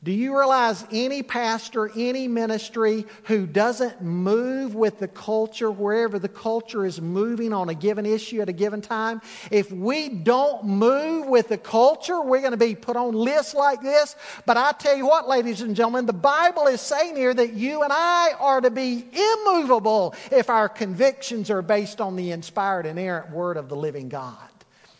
Do 0.04 0.12
you 0.12 0.38
realize 0.38 0.86
any 0.92 1.24
pastor, 1.24 1.90
any 1.96 2.28
ministry 2.28 3.08
who 3.24 3.48
doesn't 3.48 4.04
move 4.04 4.76
with 4.76 5.00
the 5.00 5.08
culture 5.08 5.72
wherever 5.72 6.20
the 6.20 6.30
culture 6.30 6.86
is 6.86 7.02
moving 7.02 7.54
on 7.54 7.70
a 7.70 7.74
given 7.74 8.06
issue 8.06 8.40
at 8.40 8.48
a 8.48 8.54
given 8.54 8.82
time? 8.82 9.20
If 9.50 9.72
we 9.72 10.10
don't 10.10 10.64
move 10.66 11.26
with 11.26 11.48
the 11.48 11.58
culture, 11.58 12.22
we're 12.22 12.42
going 12.42 12.52
to 12.52 12.58
be 12.58 12.76
put 12.76 12.96
on 12.96 13.16
lists 13.16 13.56
like 13.56 13.82
this. 13.82 14.16
But 14.46 14.58
I 14.58 14.74
tell 14.74 14.96
you 14.96 15.08
what, 15.08 15.28
ladies 15.28 15.62
and 15.62 15.76
gentlemen, 15.76 16.06
the 16.06 16.14
Bible 16.14 16.68
is 16.68 16.82
saying 16.82 17.16
here 17.16 17.34
that 17.34 17.54
you 17.54 17.82
and 17.82 17.92
I 17.92 18.34
are 18.40 18.62
to 18.62 18.70
be 18.70 19.08
immovable 19.12 20.14
if 20.32 20.52
our 20.52 20.70
convictions 20.70 21.50
are 21.50 21.64
based 21.64 22.00
on 22.00 22.16
the 22.16 22.30
inspired, 22.30 22.86
inerrant 22.86 23.32
word 23.32 23.58
of 23.58 23.70
the 23.70 23.76
living 23.76 24.10
God. 24.10 24.38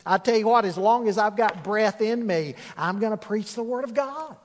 I 0.04 0.18
tell 0.18 0.38
you 0.38 0.48
what, 0.48 0.66
as 0.66 0.80
long 0.80 1.08
as 1.08 1.20
I've 1.20 1.36
got 1.36 1.64
breath 1.64 2.02
in 2.02 2.26
me, 2.26 2.56
I'm 2.76 3.00
going 3.00 3.12
to 3.12 3.18
preach 3.18 3.54
the 3.54 3.64
word 3.64 3.84
of 3.84 3.94
God. 3.94 4.36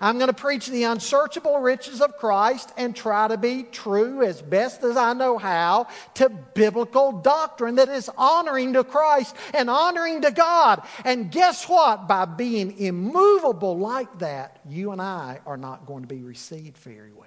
I'm 0.00 0.18
going 0.18 0.28
to 0.28 0.34
preach 0.34 0.66
the 0.68 0.84
unsearchable 0.84 1.58
riches 1.58 2.00
of 2.00 2.16
Christ 2.16 2.72
and 2.76 2.94
try 2.94 3.28
to 3.28 3.36
be 3.36 3.64
true 3.64 4.22
as 4.22 4.40
best 4.40 4.84
as 4.84 4.96
I 4.96 5.12
know 5.12 5.38
how 5.38 5.88
to 6.14 6.28
biblical 6.28 7.12
doctrine 7.12 7.76
that 7.76 7.88
is 7.88 8.10
honoring 8.16 8.74
to 8.74 8.84
Christ 8.84 9.34
and 9.54 9.68
honoring 9.68 10.22
to 10.22 10.30
God. 10.30 10.82
And 11.04 11.30
guess 11.30 11.68
what? 11.68 12.06
By 12.06 12.24
being 12.24 12.78
immovable 12.78 13.78
like 13.78 14.20
that, 14.20 14.60
you 14.68 14.92
and 14.92 15.02
I 15.02 15.40
are 15.46 15.56
not 15.56 15.86
going 15.86 16.02
to 16.02 16.08
be 16.08 16.22
received 16.22 16.78
very 16.78 17.12
well. 17.12 17.26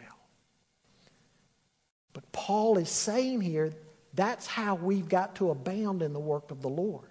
But 2.14 2.32
Paul 2.32 2.78
is 2.78 2.90
saying 2.90 3.42
here 3.42 3.74
that's 4.14 4.48
how 4.48 4.76
we've 4.76 5.08
got 5.08 5.36
to 5.36 5.52
abound 5.52 6.02
in 6.02 6.14
the 6.14 6.20
work 6.20 6.52
of 6.52 6.62
the 6.62 6.70
Lord. 6.70 7.11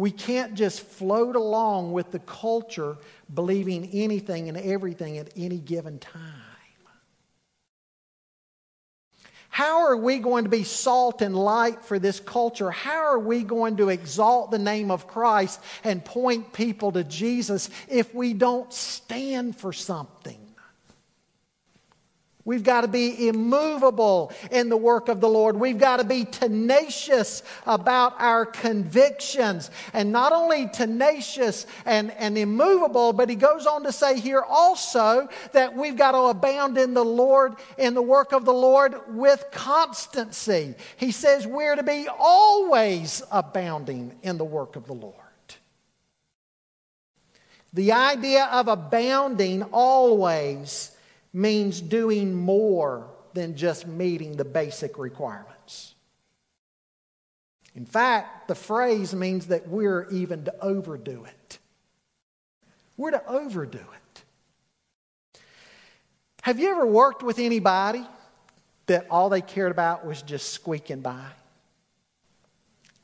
We 0.00 0.10
can't 0.10 0.54
just 0.54 0.80
float 0.80 1.36
along 1.36 1.92
with 1.92 2.10
the 2.10 2.20
culture 2.20 2.96
believing 3.34 3.86
anything 3.92 4.48
and 4.48 4.56
everything 4.56 5.18
at 5.18 5.28
any 5.36 5.58
given 5.58 5.98
time. 5.98 6.32
How 9.50 9.82
are 9.88 9.96
we 9.98 10.18
going 10.18 10.44
to 10.44 10.50
be 10.50 10.64
salt 10.64 11.20
and 11.20 11.36
light 11.36 11.84
for 11.84 11.98
this 11.98 12.18
culture? 12.18 12.70
How 12.70 12.96
are 12.96 13.18
we 13.18 13.42
going 13.42 13.76
to 13.76 13.90
exalt 13.90 14.50
the 14.50 14.58
name 14.58 14.90
of 14.90 15.06
Christ 15.06 15.60
and 15.84 16.02
point 16.02 16.54
people 16.54 16.92
to 16.92 17.04
Jesus 17.04 17.68
if 17.86 18.14
we 18.14 18.32
don't 18.32 18.72
stand 18.72 19.54
for 19.54 19.74
something? 19.74 20.39
We've 22.44 22.62
got 22.62 22.80
to 22.82 22.88
be 22.88 23.28
immovable 23.28 24.32
in 24.50 24.70
the 24.70 24.76
work 24.76 25.08
of 25.08 25.20
the 25.20 25.28
Lord. 25.28 25.56
We've 25.56 25.78
got 25.78 25.98
to 25.98 26.04
be 26.04 26.24
tenacious 26.24 27.42
about 27.66 28.14
our 28.18 28.46
convictions. 28.46 29.70
And 29.92 30.10
not 30.10 30.32
only 30.32 30.66
tenacious 30.68 31.66
and, 31.84 32.10
and 32.12 32.38
immovable, 32.38 33.12
but 33.12 33.28
he 33.28 33.36
goes 33.36 33.66
on 33.66 33.84
to 33.84 33.92
say 33.92 34.18
here 34.18 34.40
also 34.40 35.28
that 35.52 35.76
we've 35.76 35.96
got 35.96 36.12
to 36.12 36.18
abound 36.18 36.78
in 36.78 36.94
the 36.94 37.04
Lord, 37.04 37.56
in 37.76 37.92
the 37.92 38.02
work 38.02 38.32
of 38.32 38.46
the 38.46 38.54
Lord 38.54 38.94
with 39.08 39.44
constancy. 39.52 40.74
He 40.96 41.12
says 41.12 41.46
we're 41.46 41.76
to 41.76 41.82
be 41.82 42.08
always 42.08 43.22
abounding 43.30 44.18
in 44.22 44.38
the 44.38 44.44
work 44.44 44.76
of 44.76 44.86
the 44.86 44.94
Lord. 44.94 45.14
The 47.74 47.92
idea 47.92 48.46
of 48.46 48.66
abounding 48.66 49.62
always 49.64 50.96
means 51.32 51.80
doing 51.80 52.34
more 52.34 53.08
than 53.34 53.56
just 53.56 53.86
meeting 53.86 54.36
the 54.36 54.44
basic 54.44 54.98
requirements. 54.98 55.94
In 57.74 57.86
fact, 57.86 58.48
the 58.48 58.54
phrase 58.54 59.14
means 59.14 59.46
that 59.46 59.68
we're 59.68 60.08
even 60.10 60.44
to 60.44 60.54
overdo 60.60 61.24
it. 61.24 61.58
We're 62.96 63.12
to 63.12 63.26
overdo 63.26 63.78
it. 63.78 64.22
Have 66.42 66.58
you 66.58 66.70
ever 66.70 66.86
worked 66.86 67.22
with 67.22 67.38
anybody 67.38 68.04
that 68.86 69.06
all 69.10 69.28
they 69.28 69.40
cared 69.40 69.70
about 69.70 70.04
was 70.04 70.22
just 70.22 70.50
squeaking 70.50 71.00
by? 71.00 71.26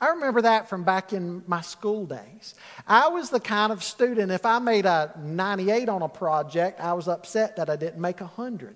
I 0.01 0.09
remember 0.09 0.43
that 0.43 0.69
from 0.69 0.85
back 0.85 1.13
in 1.13 1.43
my 1.47 1.63
school 1.63 2.05
days. 2.05 2.55
I 2.87 3.09
was 3.09 3.31
the 3.31 3.41
kind 3.41 3.73
of 3.73 3.83
student, 3.83 4.31
if 4.31 4.45
I 4.45 4.59
made 4.59 4.85
a 4.85 5.13
98 5.19 5.89
on 5.89 6.03
a 6.03 6.09
project, 6.09 6.81
I 6.81 6.93
was 6.93 7.09
upset 7.09 7.57
that 7.57 7.71
I 7.71 7.77
didn't 7.77 8.01
make 8.01 8.21
100. 8.21 8.75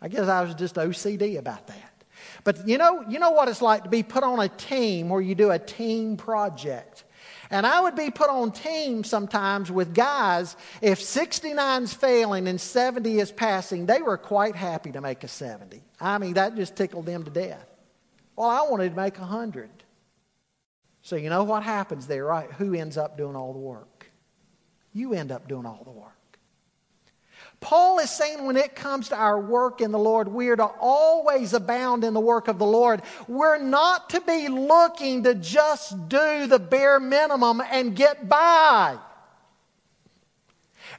I 0.00 0.08
guess 0.08 0.28
I 0.28 0.42
was 0.42 0.54
just 0.54 0.76
OCD 0.76 1.38
about 1.38 1.66
that. 1.66 2.04
But 2.44 2.68
you 2.68 2.78
know, 2.78 3.04
you 3.08 3.18
know 3.18 3.30
what 3.30 3.48
it's 3.48 3.62
like 3.62 3.84
to 3.84 3.90
be 3.90 4.02
put 4.02 4.22
on 4.22 4.38
a 4.38 4.48
team 4.48 5.08
where 5.08 5.20
you 5.20 5.34
do 5.34 5.50
a 5.50 5.58
team 5.58 6.16
project. 6.16 7.04
And 7.50 7.66
I 7.66 7.80
would 7.80 7.96
be 7.96 8.10
put 8.10 8.30
on 8.30 8.50
teams 8.50 9.08
sometimes 9.08 9.70
with 9.70 9.94
guys, 9.94 10.56
if 10.80 11.00
69's 11.00 11.92
failing 11.92 12.48
and 12.48 12.60
70 12.60 13.18
is 13.18 13.30
passing, 13.30 13.86
they 13.86 14.00
were 14.02 14.16
quite 14.16 14.56
happy 14.56 14.90
to 14.92 15.00
make 15.00 15.22
a 15.22 15.28
70. 15.28 15.82
I 16.00 16.18
mean, 16.18 16.34
that 16.34 16.56
just 16.56 16.76
tickled 16.76 17.06
them 17.06 17.24
to 17.24 17.30
death. 17.30 17.66
Well, 18.36 18.48
I 18.48 18.62
wanted 18.62 18.90
to 18.90 18.96
make 18.96 19.18
a 19.18 19.24
hundred. 19.24 19.70
So 21.02 21.16
you 21.16 21.30
know 21.30 21.44
what 21.44 21.62
happens 21.62 22.06
there, 22.06 22.24
right? 22.24 22.50
Who 22.52 22.74
ends 22.74 22.96
up 22.96 23.16
doing 23.16 23.36
all 23.36 23.52
the 23.52 23.58
work? 23.58 24.06
You 24.92 25.14
end 25.14 25.32
up 25.32 25.48
doing 25.48 25.66
all 25.66 25.82
the 25.84 25.90
work. 25.90 26.12
Paul 27.60 28.00
is 28.00 28.10
saying 28.10 28.44
when 28.44 28.56
it 28.56 28.74
comes 28.74 29.08
to 29.10 29.16
our 29.16 29.40
work 29.40 29.80
in 29.80 29.92
the 29.92 29.98
Lord, 29.98 30.26
we 30.26 30.48
are 30.48 30.56
to 30.56 30.64
always 30.64 31.54
abound 31.54 32.02
in 32.02 32.12
the 32.12 32.20
work 32.20 32.48
of 32.48 32.58
the 32.58 32.66
Lord. 32.66 33.02
We're 33.28 33.58
not 33.58 34.10
to 34.10 34.20
be 34.20 34.48
looking 34.48 35.22
to 35.22 35.34
just 35.34 36.08
do 36.08 36.46
the 36.48 36.58
bare 36.58 36.98
minimum 36.98 37.62
and 37.70 37.94
get 37.94 38.28
by. 38.28 38.98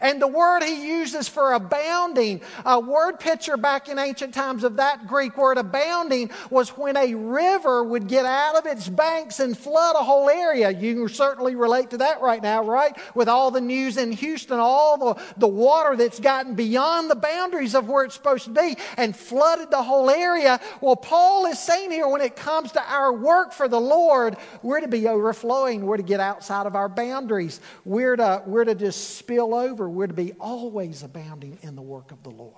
And 0.04 0.22
the 0.22 0.28
word 0.28 0.64
he 0.64 0.86
uses 0.86 1.30
for 1.30 1.54
abounding, 1.54 2.42
a 2.66 2.78
word 2.78 3.22
picture 3.22 3.56
back 3.56 3.88
in 3.88 3.98
ancient 3.98 4.34
times 4.34 4.66
of 4.66 4.76
that 4.76 5.08
Greek 5.08 5.38
word 5.38 5.58
abounding 5.58 6.30
was 6.50 6.78
when 6.78 6.98
a 6.98 7.16
river 7.16 7.86
would 7.86 8.08
get 8.08 8.26
out 8.26 8.58
of 8.58 8.66
its 8.66 8.90
banks 8.90 9.40
and 9.40 9.58
flood 9.58 9.96
a 9.96 10.04
whole 10.04 10.30
area. 10.30 10.70
You 10.72 10.96
can 10.96 11.08
certainly 11.08 11.56
relate 11.56 11.92
to 11.92 11.98
that 12.00 12.20
right 12.20 12.44
now, 12.44 12.66
right? 12.66 12.96
With 13.16 13.30
all 13.30 13.50
the 13.50 13.62
news 13.62 13.96
in 13.96 14.12
Houston, 14.12 14.60
all 14.60 14.98
the, 14.98 15.22
the 15.38 15.48
water 15.48 15.96
that's 15.96 16.20
gotten 16.20 16.54
beyond 16.54 17.10
the 17.10 17.16
boundaries 17.16 17.74
of 17.74 17.88
where 17.88 18.04
it's 18.04 18.16
supposed 18.16 18.44
to 18.44 18.52
be 18.52 18.76
and 18.98 19.16
flooded 19.16 19.72
the 19.72 19.84
whole 19.84 20.10
area. 20.10 20.60
Well, 20.82 20.98
Paul 20.98 21.46
is 21.46 21.60
saying 21.60 21.92
here 21.92 22.10
when 22.10 22.22
it 22.22 22.36
comes 22.36 22.74
to 22.74 22.84
our 22.92 23.14
work 23.14 23.54
for 23.54 23.70
the 23.70 23.80
Lord, 23.80 24.36
we're 24.64 24.82
to 24.82 24.90
be 24.90 25.08
overflowing. 25.08 25.86
We're 25.86 25.96
to 25.96 26.04
get 26.04 26.20
outside 26.20 26.66
of 26.66 26.76
our 26.76 26.90
boundaries. 26.90 27.62
We're 27.86 28.18
to, 28.18 28.44
we're 28.46 28.66
to 28.66 28.76
just 28.76 29.16
spill 29.16 29.56
over 29.56 29.93
we're 29.94 30.08
to 30.08 30.14
be 30.14 30.34
always 30.34 31.04
abounding 31.04 31.58
in 31.62 31.76
the 31.76 31.82
work 31.82 32.12
of 32.12 32.24
the 32.24 32.30
Lord. 32.30 32.54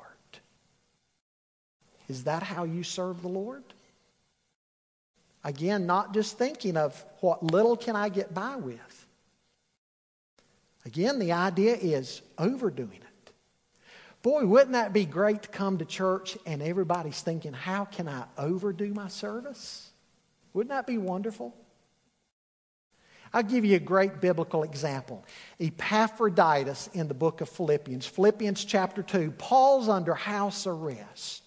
Is 2.08 2.26
that 2.26 2.44
how 2.44 2.64
you 2.64 2.84
serve 2.84 3.22
the 3.22 3.28
Lord? 3.28 3.64
Again, 5.44 5.86
not 5.86 6.14
just 6.14 6.38
thinking 6.38 6.78
of 6.78 7.04
what 7.20 7.44
little 7.44 7.78
can 7.78 7.96
I 7.96 8.10
get 8.10 8.34
by 8.34 8.56
with. 8.56 9.06
Again, 10.86 11.20
the 11.20 11.32
idea 11.34 11.76
is 11.76 12.22
overdoing 12.38 12.92
it. 12.94 13.32
Boy, 14.22 14.46
wouldn't 14.46 14.72
that 14.72 14.92
be 14.92 15.06
great 15.06 15.44
to 15.44 15.50
come 15.50 15.78
to 15.78 15.86
church 15.86 16.38
and 16.48 16.62
everybody's 16.62 17.22
thinking, 17.22 17.54
how 17.54 17.86
can 17.86 18.08
I 18.08 18.24
overdo 18.38 18.92
my 18.94 19.08
service? 19.08 19.92
Wouldn't 20.54 20.72
that 20.72 20.88
be 20.88 20.98
wonderful? 20.98 21.56
I'll 23.36 23.44
give 23.44 23.66
you 23.66 23.76
a 23.76 23.80
great 23.80 24.22
biblical 24.22 24.64
example. 24.64 25.26
Epaphroditus 25.60 26.90
in 26.94 27.10
the 27.10 27.14
book 27.14 27.42
of 27.42 27.50
Philippians, 27.50 28.06
Philippians 28.06 28.64
chapter 28.64 29.04
2. 29.04 29.32
Paul's 29.32 29.90
under 29.90 30.14
house 30.14 30.66
arrest. 30.66 31.45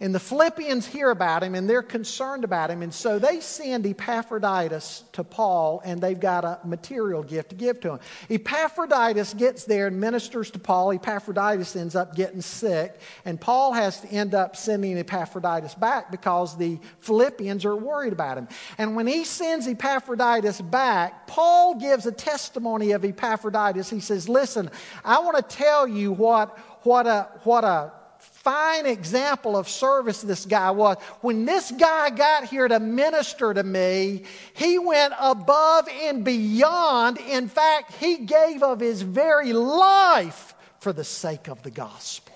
And 0.00 0.14
the 0.14 0.20
Philippians 0.20 0.86
hear 0.86 1.10
about 1.10 1.42
him 1.42 1.56
and 1.56 1.68
they're 1.68 1.82
concerned 1.82 2.44
about 2.44 2.70
him. 2.70 2.82
And 2.82 2.94
so 2.94 3.18
they 3.18 3.40
send 3.40 3.84
Epaphroditus 3.84 5.02
to 5.14 5.24
Paul 5.24 5.82
and 5.84 6.00
they've 6.00 6.18
got 6.18 6.44
a 6.44 6.60
material 6.62 7.24
gift 7.24 7.50
to 7.50 7.56
give 7.56 7.80
to 7.80 7.94
him. 7.94 8.00
Epaphroditus 8.30 9.34
gets 9.34 9.64
there 9.64 9.88
and 9.88 9.98
ministers 9.98 10.52
to 10.52 10.60
Paul. 10.60 10.92
Epaphroditus 10.92 11.74
ends 11.74 11.96
up 11.96 12.14
getting 12.14 12.42
sick. 12.42 13.00
And 13.24 13.40
Paul 13.40 13.72
has 13.72 14.00
to 14.02 14.08
end 14.08 14.36
up 14.36 14.54
sending 14.54 14.96
Epaphroditus 14.96 15.74
back 15.74 16.12
because 16.12 16.56
the 16.56 16.78
Philippians 17.00 17.64
are 17.64 17.74
worried 17.74 18.12
about 18.12 18.38
him. 18.38 18.46
And 18.78 18.94
when 18.94 19.08
he 19.08 19.24
sends 19.24 19.66
Epaphroditus 19.66 20.60
back, 20.60 21.26
Paul 21.26 21.74
gives 21.74 22.06
a 22.06 22.12
testimony 22.12 22.92
of 22.92 23.04
Epaphroditus. 23.04 23.90
He 23.90 23.98
says, 23.98 24.28
Listen, 24.28 24.70
I 25.04 25.18
want 25.18 25.36
to 25.38 25.56
tell 25.56 25.88
you 25.88 26.12
what, 26.12 26.56
what, 26.84 27.08
a, 27.08 27.28
what 27.42 27.64
a 27.64 27.97
fine 28.18 28.86
example 28.86 29.56
of 29.56 29.68
service 29.68 30.22
this 30.22 30.46
guy 30.46 30.70
was. 30.70 30.96
When 31.20 31.44
this 31.44 31.70
guy 31.70 32.10
got 32.10 32.44
here 32.44 32.66
to 32.68 32.80
minister 32.80 33.52
to 33.52 33.62
me, 33.62 34.24
he 34.54 34.78
went 34.78 35.14
above 35.20 35.88
and 35.88 36.24
beyond. 36.24 37.18
In 37.18 37.48
fact, 37.48 37.94
he 37.96 38.18
gave 38.18 38.62
of 38.62 38.80
his 38.80 39.02
very 39.02 39.52
life 39.52 40.54
for 40.80 40.92
the 40.92 41.04
sake 41.04 41.48
of 41.48 41.62
the 41.62 41.70
gospel. 41.70 42.34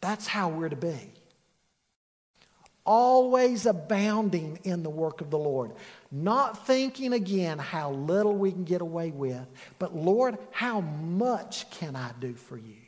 That's 0.00 0.26
how 0.26 0.50
we're 0.50 0.68
to 0.68 0.76
be. 0.76 1.12
Always 2.84 3.64
abounding 3.64 4.58
in 4.64 4.82
the 4.82 4.90
work 4.90 5.22
of 5.22 5.30
the 5.30 5.38
Lord. 5.38 5.72
Not 6.12 6.66
thinking 6.66 7.14
again 7.14 7.58
how 7.58 7.92
little 7.92 8.36
we 8.36 8.52
can 8.52 8.64
get 8.64 8.82
away 8.82 9.10
with, 9.10 9.46
but 9.78 9.96
Lord, 9.96 10.36
how 10.50 10.82
much 10.82 11.70
can 11.70 11.96
I 11.96 12.10
do 12.20 12.34
for 12.34 12.58
you? 12.58 12.83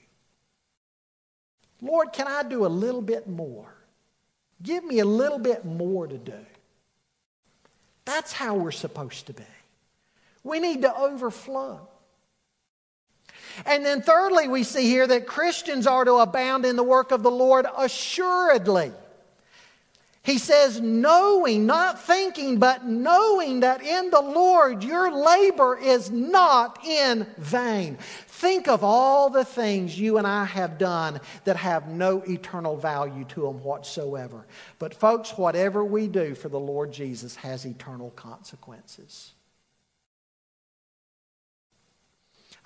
Lord, 1.81 2.13
can 2.13 2.27
I 2.27 2.43
do 2.43 2.65
a 2.65 2.69
little 2.69 3.03
bit 3.03 3.29
more? 3.29 3.73
Give 4.63 4.85
me 4.85 5.01
a 5.01 5.05
little 5.05 5.39
bit 5.39 5.65
more 5.65 6.07
to 6.07 6.17
do. 6.17 6.47
That's 8.05 8.33
how 8.33 8.55
we're 8.55 8.71
supposed 8.71 9.27
to 9.27 9.33
be. 9.33 9.45
We 10.43 10.61
need 10.61 10.83
to 10.83 10.97
overflow. 10.97 11.89
And 13.65 13.85
then, 13.85 14.03
thirdly, 14.03 14.49
we 14.49 14.63
see 14.63 14.85
here 14.85 15.07
that 15.07 15.27
Christians 15.27 15.87
are 15.87 16.05
to 16.05 16.15
abound 16.15 16.65
in 16.65 16.77
the 16.77 16.83
work 16.83 17.11
of 17.11 17.23
the 17.23 17.31
Lord 17.31 17.67
assuredly. 17.77 18.93
He 20.23 20.39
says, 20.39 20.81
knowing, 20.81 21.67
not 21.67 22.03
thinking, 22.03 22.59
but 22.59 22.85
knowing 22.85 23.61
that 23.61 23.81
in 23.81 24.11
the 24.11 24.21
Lord 24.21 24.83
your 24.83 25.11
labor 25.13 25.79
is 25.79 26.11
not 26.11 26.85
in 26.85 27.29
vain. 27.39 27.99
Think 28.37 28.69
of 28.69 28.85
all 28.85 29.31
the 29.31 29.47
things 29.47 29.99
you 29.99 30.19
and 30.19 30.27
I 30.27 30.45
have 30.45 30.77
done 30.77 31.23
that 31.45 31.57
have 31.57 31.89
no 31.89 32.21
eternal 32.29 32.77
value 32.77 33.25
to 33.31 33.41
them 33.41 33.65
whatsoever. 33.65 34.47
But, 34.79 34.93
folks, 34.93 35.39
whatever 35.39 35.83
we 35.83 36.07
do 36.07 36.35
for 36.35 36.51
the 36.51 36.61
Lord 36.61 36.93
Jesus 36.93 37.35
has 37.37 37.65
eternal 37.65 38.11
consequences. 38.11 39.33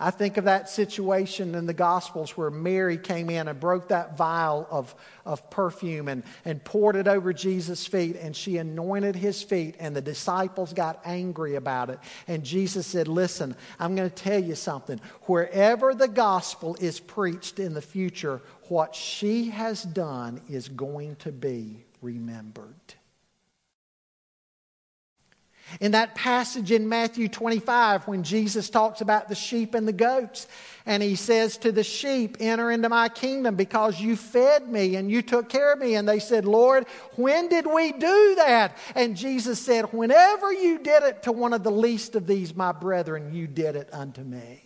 I 0.00 0.10
think 0.10 0.38
of 0.38 0.44
that 0.44 0.70
situation 0.70 1.54
in 1.54 1.66
the 1.66 1.74
Gospels 1.74 2.34
where 2.34 2.50
Mary 2.50 2.96
came 2.96 3.28
in 3.28 3.48
and 3.48 3.60
broke 3.60 3.88
that 3.88 4.16
vial 4.16 4.66
of, 4.70 4.94
of 5.26 5.50
perfume 5.50 6.08
and, 6.08 6.22
and 6.46 6.64
poured 6.64 6.96
it 6.96 7.06
over 7.06 7.34
Jesus' 7.34 7.86
feet, 7.86 8.16
and 8.16 8.34
she 8.34 8.56
anointed 8.56 9.14
his 9.14 9.42
feet, 9.42 9.76
and 9.78 9.94
the 9.94 10.00
disciples 10.00 10.72
got 10.72 11.02
angry 11.04 11.56
about 11.56 11.90
it. 11.90 11.98
And 12.26 12.42
Jesus 12.42 12.86
said, 12.86 13.08
Listen, 13.08 13.54
I'm 13.78 13.94
going 13.94 14.08
to 14.08 14.14
tell 14.14 14.42
you 14.42 14.54
something. 14.54 15.00
Wherever 15.22 15.94
the 15.94 16.08
gospel 16.08 16.76
is 16.80 16.98
preached 16.98 17.58
in 17.58 17.74
the 17.74 17.82
future, 17.82 18.40
what 18.68 18.94
she 18.94 19.50
has 19.50 19.82
done 19.82 20.40
is 20.48 20.68
going 20.68 21.16
to 21.16 21.30
be 21.30 21.84
remembered. 22.00 22.94
In 25.78 25.92
that 25.92 26.14
passage 26.14 26.72
in 26.72 26.88
Matthew 26.88 27.28
25, 27.28 28.09
when 28.09 28.24
Jesus 28.24 28.68
talks 28.68 29.00
about 29.00 29.28
the 29.28 29.35
sheep 29.35 29.74
and 29.74 29.87
the 29.87 29.92
goats, 29.92 30.48
and 30.85 31.02
he 31.02 31.14
says 31.14 31.56
to 31.59 31.70
the 31.70 31.85
sheep, 31.85 32.38
Enter 32.40 32.70
into 32.70 32.88
my 32.88 33.09
kingdom 33.09 33.54
because 33.54 34.00
you 34.00 34.16
fed 34.16 34.68
me 34.68 34.96
and 34.96 35.11
you 35.11 35.22
took 35.22 35.48
care 35.48 35.72
of 35.72 35.78
me. 35.78 35.94
And 35.94 36.09
they 36.09 36.18
said, 36.18 36.44
Lord, 36.44 36.87
when 37.14 37.48
did 37.48 37.66
we 37.66 37.92
do 37.92 38.35
that? 38.37 38.76
And 38.96 39.16
Jesus 39.16 39.61
said, 39.61 39.92
Whenever 39.92 40.52
you 40.52 40.78
did 40.78 41.04
it 41.04 41.22
to 41.24 41.33
one 41.33 41.52
of 41.52 41.62
the 41.62 41.70
least 41.70 42.16
of 42.16 42.26
these, 42.26 42.56
my 42.56 42.72
brethren, 42.72 43.33
you 43.33 43.46
did 43.46 43.76
it 43.76 43.88
unto 43.92 44.22
me. 44.22 44.64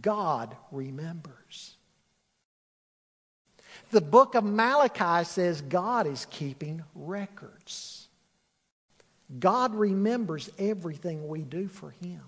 God 0.00 0.56
remembers. 0.70 1.76
The 3.90 4.00
book 4.00 4.36
of 4.36 4.44
Malachi 4.44 5.24
says 5.24 5.62
God 5.62 6.06
is 6.06 6.26
keeping 6.30 6.84
records. 6.94 7.99
God 9.38 9.74
remembers 9.74 10.50
everything 10.58 11.28
we 11.28 11.40
do 11.42 11.68
for 11.68 11.90
Him. 11.90 12.22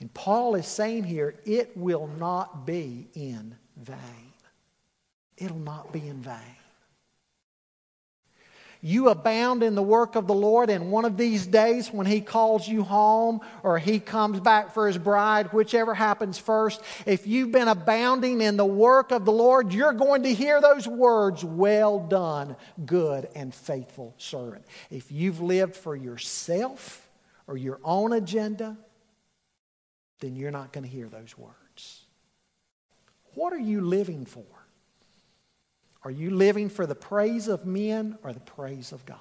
And 0.00 0.12
Paul 0.12 0.54
is 0.54 0.66
saying 0.66 1.04
here, 1.04 1.34
it 1.44 1.76
will 1.76 2.08
not 2.18 2.66
be 2.66 3.08
in 3.14 3.56
vain. 3.76 4.32
It'll 5.36 5.58
not 5.58 5.92
be 5.92 6.06
in 6.06 6.20
vain. 6.20 6.56
You 8.80 9.08
abound 9.08 9.62
in 9.62 9.74
the 9.74 9.82
work 9.82 10.14
of 10.14 10.26
the 10.26 10.34
Lord, 10.34 10.70
and 10.70 10.92
one 10.92 11.04
of 11.04 11.16
these 11.16 11.46
days 11.46 11.92
when 11.92 12.06
He 12.06 12.20
calls 12.20 12.68
you 12.68 12.84
home 12.84 13.40
or 13.62 13.78
He 13.78 13.98
comes 13.98 14.38
back 14.40 14.72
for 14.72 14.86
His 14.86 14.98
bride, 14.98 15.52
whichever 15.52 15.94
happens 15.94 16.38
first, 16.38 16.80
if 17.04 17.26
you've 17.26 17.50
been 17.50 17.68
abounding 17.68 18.40
in 18.40 18.56
the 18.56 18.64
work 18.64 19.10
of 19.10 19.24
the 19.24 19.32
Lord, 19.32 19.72
you're 19.72 19.92
going 19.92 20.22
to 20.22 20.32
hear 20.32 20.60
those 20.60 20.86
words, 20.86 21.44
Well 21.44 21.98
done, 21.98 22.56
good 22.86 23.28
and 23.34 23.52
faithful 23.52 24.14
servant. 24.16 24.64
If 24.90 25.10
you've 25.10 25.40
lived 25.40 25.74
for 25.74 25.96
yourself 25.96 27.08
or 27.48 27.56
your 27.56 27.80
own 27.82 28.12
agenda, 28.12 28.76
then 30.20 30.36
you're 30.36 30.50
not 30.50 30.72
going 30.72 30.84
to 30.84 30.90
hear 30.90 31.08
those 31.08 31.36
words. 31.36 32.04
What 33.34 33.52
are 33.52 33.58
you 33.58 33.80
living 33.80 34.24
for? 34.24 34.44
Are 36.04 36.10
you 36.10 36.30
living 36.30 36.68
for 36.68 36.86
the 36.86 36.94
praise 36.94 37.48
of 37.48 37.66
men 37.66 38.18
or 38.22 38.32
the 38.32 38.40
praise 38.40 38.92
of 38.92 39.04
God? 39.04 39.18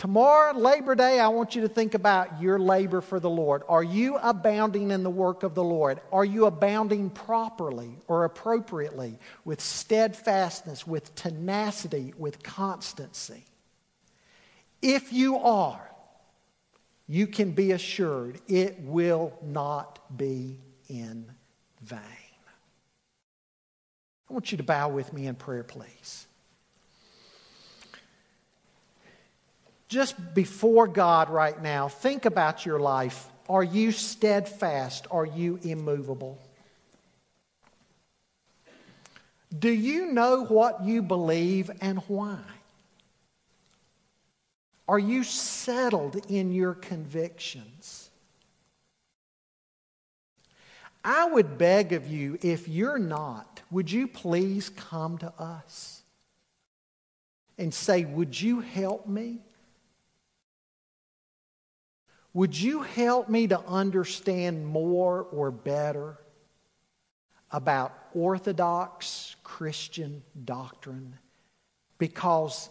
Tomorrow, 0.00 0.56
Labor 0.56 0.94
Day, 0.94 1.20
I 1.20 1.28
want 1.28 1.54
you 1.54 1.60
to 1.60 1.68
think 1.68 1.92
about 1.92 2.40
your 2.40 2.58
labor 2.58 3.02
for 3.02 3.20
the 3.20 3.28
Lord. 3.28 3.62
Are 3.68 3.82
you 3.82 4.16
abounding 4.16 4.90
in 4.92 5.02
the 5.02 5.10
work 5.10 5.42
of 5.42 5.54
the 5.54 5.62
Lord? 5.62 6.00
Are 6.10 6.24
you 6.24 6.46
abounding 6.46 7.10
properly 7.10 7.98
or 8.08 8.24
appropriately 8.24 9.18
with 9.44 9.60
steadfastness, 9.60 10.86
with 10.86 11.14
tenacity, 11.14 12.14
with 12.16 12.42
constancy? 12.42 13.44
If 14.80 15.12
you 15.12 15.36
are, 15.36 15.90
you 17.06 17.26
can 17.26 17.50
be 17.50 17.72
assured 17.72 18.40
it 18.48 18.80
will 18.80 19.38
not 19.42 20.16
be 20.16 20.60
in 20.88 21.30
vain. 21.82 21.98
I 24.30 24.32
want 24.32 24.52
you 24.52 24.58
to 24.58 24.62
bow 24.62 24.88
with 24.88 25.12
me 25.12 25.26
in 25.26 25.34
prayer, 25.34 25.64
please. 25.64 26.26
Just 29.88 30.34
before 30.34 30.86
God 30.86 31.28
right 31.30 31.60
now, 31.60 31.88
think 31.88 32.24
about 32.24 32.64
your 32.64 32.78
life. 32.78 33.26
Are 33.48 33.64
you 33.64 33.90
steadfast? 33.90 35.08
Are 35.10 35.26
you 35.26 35.58
immovable? 35.64 36.38
Do 39.58 39.68
you 39.68 40.12
know 40.12 40.44
what 40.44 40.84
you 40.84 41.02
believe 41.02 41.68
and 41.80 41.98
why? 42.06 42.38
Are 44.88 44.98
you 44.98 45.24
settled 45.24 46.24
in 46.30 46.52
your 46.52 46.74
convictions? 46.74 47.99
I 51.04 51.26
would 51.26 51.56
beg 51.56 51.92
of 51.92 52.06
you, 52.06 52.38
if 52.42 52.68
you're 52.68 52.98
not, 52.98 53.62
would 53.70 53.90
you 53.90 54.06
please 54.06 54.68
come 54.68 55.18
to 55.18 55.32
us 55.38 56.02
and 57.56 57.72
say, 57.72 58.04
Would 58.04 58.40
you 58.40 58.60
help 58.60 59.06
me? 59.06 59.40
Would 62.32 62.58
you 62.58 62.82
help 62.82 63.28
me 63.28 63.48
to 63.48 63.60
understand 63.60 64.66
more 64.66 65.22
or 65.32 65.50
better 65.50 66.18
about 67.50 67.92
orthodox 68.14 69.34
Christian 69.42 70.22
doctrine 70.44 71.14
because 71.98 72.70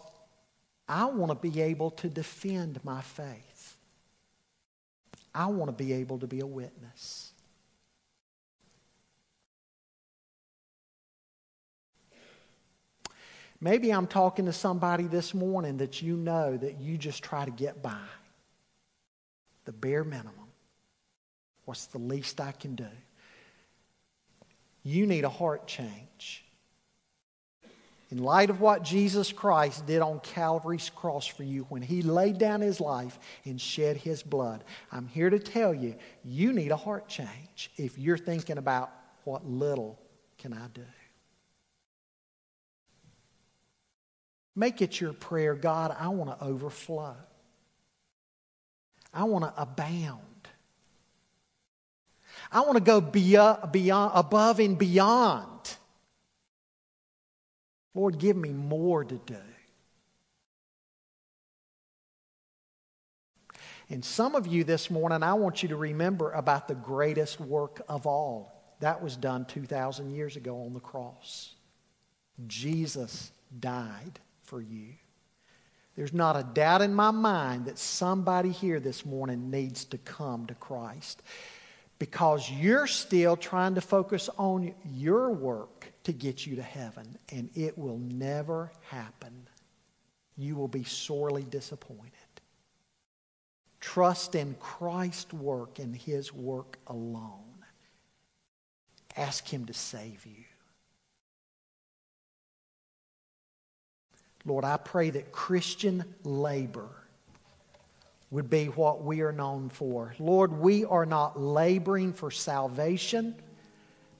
I 0.88 1.04
want 1.04 1.30
to 1.30 1.50
be 1.50 1.60
able 1.60 1.90
to 1.92 2.08
defend 2.08 2.80
my 2.84 3.00
faith. 3.00 3.76
I 5.34 5.46
want 5.46 5.68
to 5.68 5.84
be 5.84 5.92
able 5.92 6.18
to 6.18 6.26
be 6.26 6.40
a 6.40 6.46
witness. 6.46 7.29
Maybe 13.60 13.90
I'm 13.90 14.06
talking 14.06 14.46
to 14.46 14.52
somebody 14.52 15.04
this 15.04 15.34
morning 15.34 15.78
that 15.78 16.00
you 16.00 16.16
know 16.16 16.56
that 16.56 16.80
you 16.80 16.96
just 16.96 17.22
try 17.22 17.44
to 17.44 17.50
get 17.50 17.82
by. 17.82 17.96
The 19.66 19.72
bare 19.72 20.04
minimum. 20.04 20.34
What's 21.66 21.86
the 21.86 21.98
least 21.98 22.40
I 22.40 22.52
can 22.52 22.74
do? 22.74 22.88
You 24.82 25.06
need 25.06 25.24
a 25.24 25.28
heart 25.28 25.66
change. 25.66 26.44
In 28.10 28.18
light 28.18 28.50
of 28.50 28.60
what 28.60 28.82
Jesus 28.82 29.30
Christ 29.30 29.86
did 29.86 30.00
on 30.00 30.18
Calvary's 30.20 30.90
cross 30.90 31.26
for 31.26 31.44
you 31.44 31.64
when 31.68 31.82
he 31.82 32.02
laid 32.02 32.38
down 32.38 32.60
his 32.60 32.80
life 32.80 33.18
and 33.44 33.60
shed 33.60 33.98
his 33.98 34.22
blood, 34.22 34.64
I'm 34.90 35.06
here 35.06 35.30
to 35.30 35.38
tell 35.38 35.72
you, 35.72 35.94
you 36.24 36.52
need 36.52 36.72
a 36.72 36.76
heart 36.76 37.08
change 37.08 37.70
if 37.76 37.98
you're 37.98 38.18
thinking 38.18 38.58
about 38.58 38.90
what 39.22 39.46
little 39.46 39.96
can 40.38 40.52
I 40.52 40.66
do. 40.74 40.82
Make 44.56 44.82
it 44.82 45.00
your 45.00 45.12
prayer, 45.12 45.54
God, 45.54 45.94
I 45.98 46.08
want 46.08 46.38
to 46.38 46.44
overflow. 46.44 47.16
I 49.12 49.24
want 49.24 49.44
to 49.44 49.60
abound. 49.60 50.20
I 52.52 52.60
want 52.60 52.74
to 52.74 52.82
go 52.82 53.00
beyond, 53.00 53.72
beyond, 53.72 54.12
above 54.14 54.58
and 54.58 54.76
beyond. 54.78 55.76
Lord, 57.94 58.18
give 58.18 58.36
me 58.36 58.50
more 58.50 59.04
to 59.04 59.16
do. 59.16 59.36
And 63.88 64.04
some 64.04 64.36
of 64.36 64.46
you 64.46 64.62
this 64.62 64.88
morning, 64.88 65.24
I 65.24 65.34
want 65.34 65.64
you 65.64 65.70
to 65.70 65.76
remember 65.76 66.30
about 66.30 66.68
the 66.68 66.76
greatest 66.76 67.40
work 67.40 67.82
of 67.88 68.06
all. 68.06 68.76
That 68.78 69.02
was 69.02 69.16
done 69.16 69.44
2,000 69.46 70.12
years 70.12 70.36
ago 70.36 70.62
on 70.62 70.74
the 70.74 70.80
cross. 70.80 71.54
Jesus 72.46 73.32
died 73.58 74.20
for 74.50 74.60
you. 74.60 74.94
There's 75.94 76.12
not 76.12 76.36
a 76.36 76.42
doubt 76.42 76.82
in 76.82 76.92
my 76.92 77.12
mind 77.12 77.66
that 77.66 77.78
somebody 77.78 78.50
here 78.50 78.80
this 78.80 79.06
morning 79.06 79.48
needs 79.48 79.84
to 79.86 79.98
come 79.98 80.46
to 80.46 80.54
Christ 80.54 81.22
because 82.00 82.50
you're 82.50 82.88
still 82.88 83.36
trying 83.36 83.76
to 83.76 83.80
focus 83.80 84.28
on 84.38 84.74
your 84.92 85.30
work 85.30 85.92
to 86.02 86.12
get 86.12 86.46
you 86.46 86.56
to 86.56 86.62
heaven, 86.62 87.16
and 87.30 87.48
it 87.54 87.78
will 87.78 87.98
never 87.98 88.72
happen. 88.88 89.46
You 90.36 90.56
will 90.56 90.68
be 90.68 90.84
sorely 90.84 91.44
disappointed. 91.44 92.10
Trust 93.78 94.34
in 94.34 94.56
Christ's 94.58 95.32
work 95.32 95.78
and 95.78 95.94
His 95.94 96.32
work 96.32 96.78
alone. 96.88 97.64
Ask 99.16 99.46
Him 99.46 99.66
to 99.66 99.74
save 99.74 100.26
you. 100.26 100.44
Lord, 104.44 104.64
I 104.64 104.76
pray 104.78 105.10
that 105.10 105.32
Christian 105.32 106.04
labor 106.24 106.88
would 108.30 108.48
be 108.48 108.66
what 108.66 109.02
we 109.04 109.22
are 109.22 109.32
known 109.32 109.68
for. 109.68 110.14
Lord, 110.18 110.52
we 110.52 110.84
are 110.84 111.04
not 111.04 111.38
laboring 111.38 112.12
for 112.12 112.30
salvation 112.30 113.34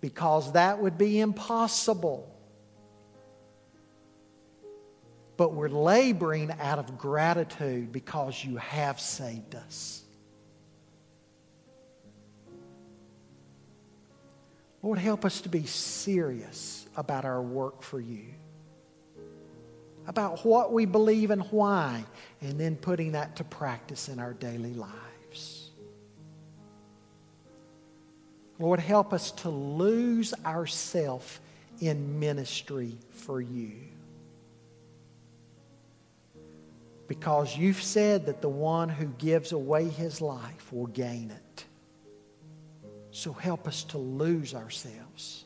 because 0.00 0.52
that 0.52 0.80
would 0.80 0.98
be 0.98 1.20
impossible. 1.20 2.26
But 5.36 5.54
we're 5.54 5.68
laboring 5.68 6.50
out 6.60 6.78
of 6.78 6.98
gratitude 6.98 7.92
because 7.92 8.44
you 8.44 8.56
have 8.56 9.00
saved 9.00 9.54
us. 9.54 10.02
Lord, 14.82 14.98
help 14.98 15.24
us 15.24 15.42
to 15.42 15.48
be 15.48 15.66
serious 15.66 16.86
about 16.96 17.24
our 17.24 17.40
work 17.40 17.82
for 17.82 18.00
you 18.00 18.34
about 20.10 20.44
what 20.44 20.72
we 20.72 20.86
believe 20.86 21.30
and 21.30 21.42
why, 21.52 22.04
and 22.40 22.58
then 22.58 22.74
putting 22.74 23.12
that 23.12 23.36
to 23.36 23.44
practice 23.44 24.08
in 24.08 24.18
our 24.18 24.32
daily 24.32 24.74
lives. 24.74 25.70
Lord, 28.58 28.80
help 28.80 29.12
us 29.12 29.30
to 29.30 29.50
lose 29.50 30.34
ourselves 30.44 31.38
in 31.80 32.18
ministry 32.18 32.98
for 33.12 33.40
you. 33.40 33.70
Because 37.06 37.56
you've 37.56 37.82
said 37.82 38.26
that 38.26 38.42
the 38.42 38.48
one 38.48 38.88
who 38.88 39.06
gives 39.06 39.52
away 39.52 39.88
his 39.88 40.20
life 40.20 40.72
will 40.72 40.88
gain 40.88 41.30
it. 41.30 41.64
So 43.12 43.32
help 43.32 43.68
us 43.68 43.84
to 43.84 43.98
lose 43.98 44.56
ourselves 44.56 45.44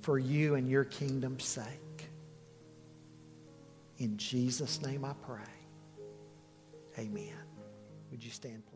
for 0.00 0.18
you 0.18 0.54
and 0.54 0.70
your 0.70 0.84
kingdom's 0.84 1.44
sake. 1.44 1.85
In 3.98 4.16
Jesus' 4.16 4.82
name 4.82 5.04
I 5.04 5.14
pray. 5.24 5.40
Amen. 6.98 7.34
Would 8.10 8.22
you 8.24 8.30
stand, 8.30 8.64
please? 8.66 8.75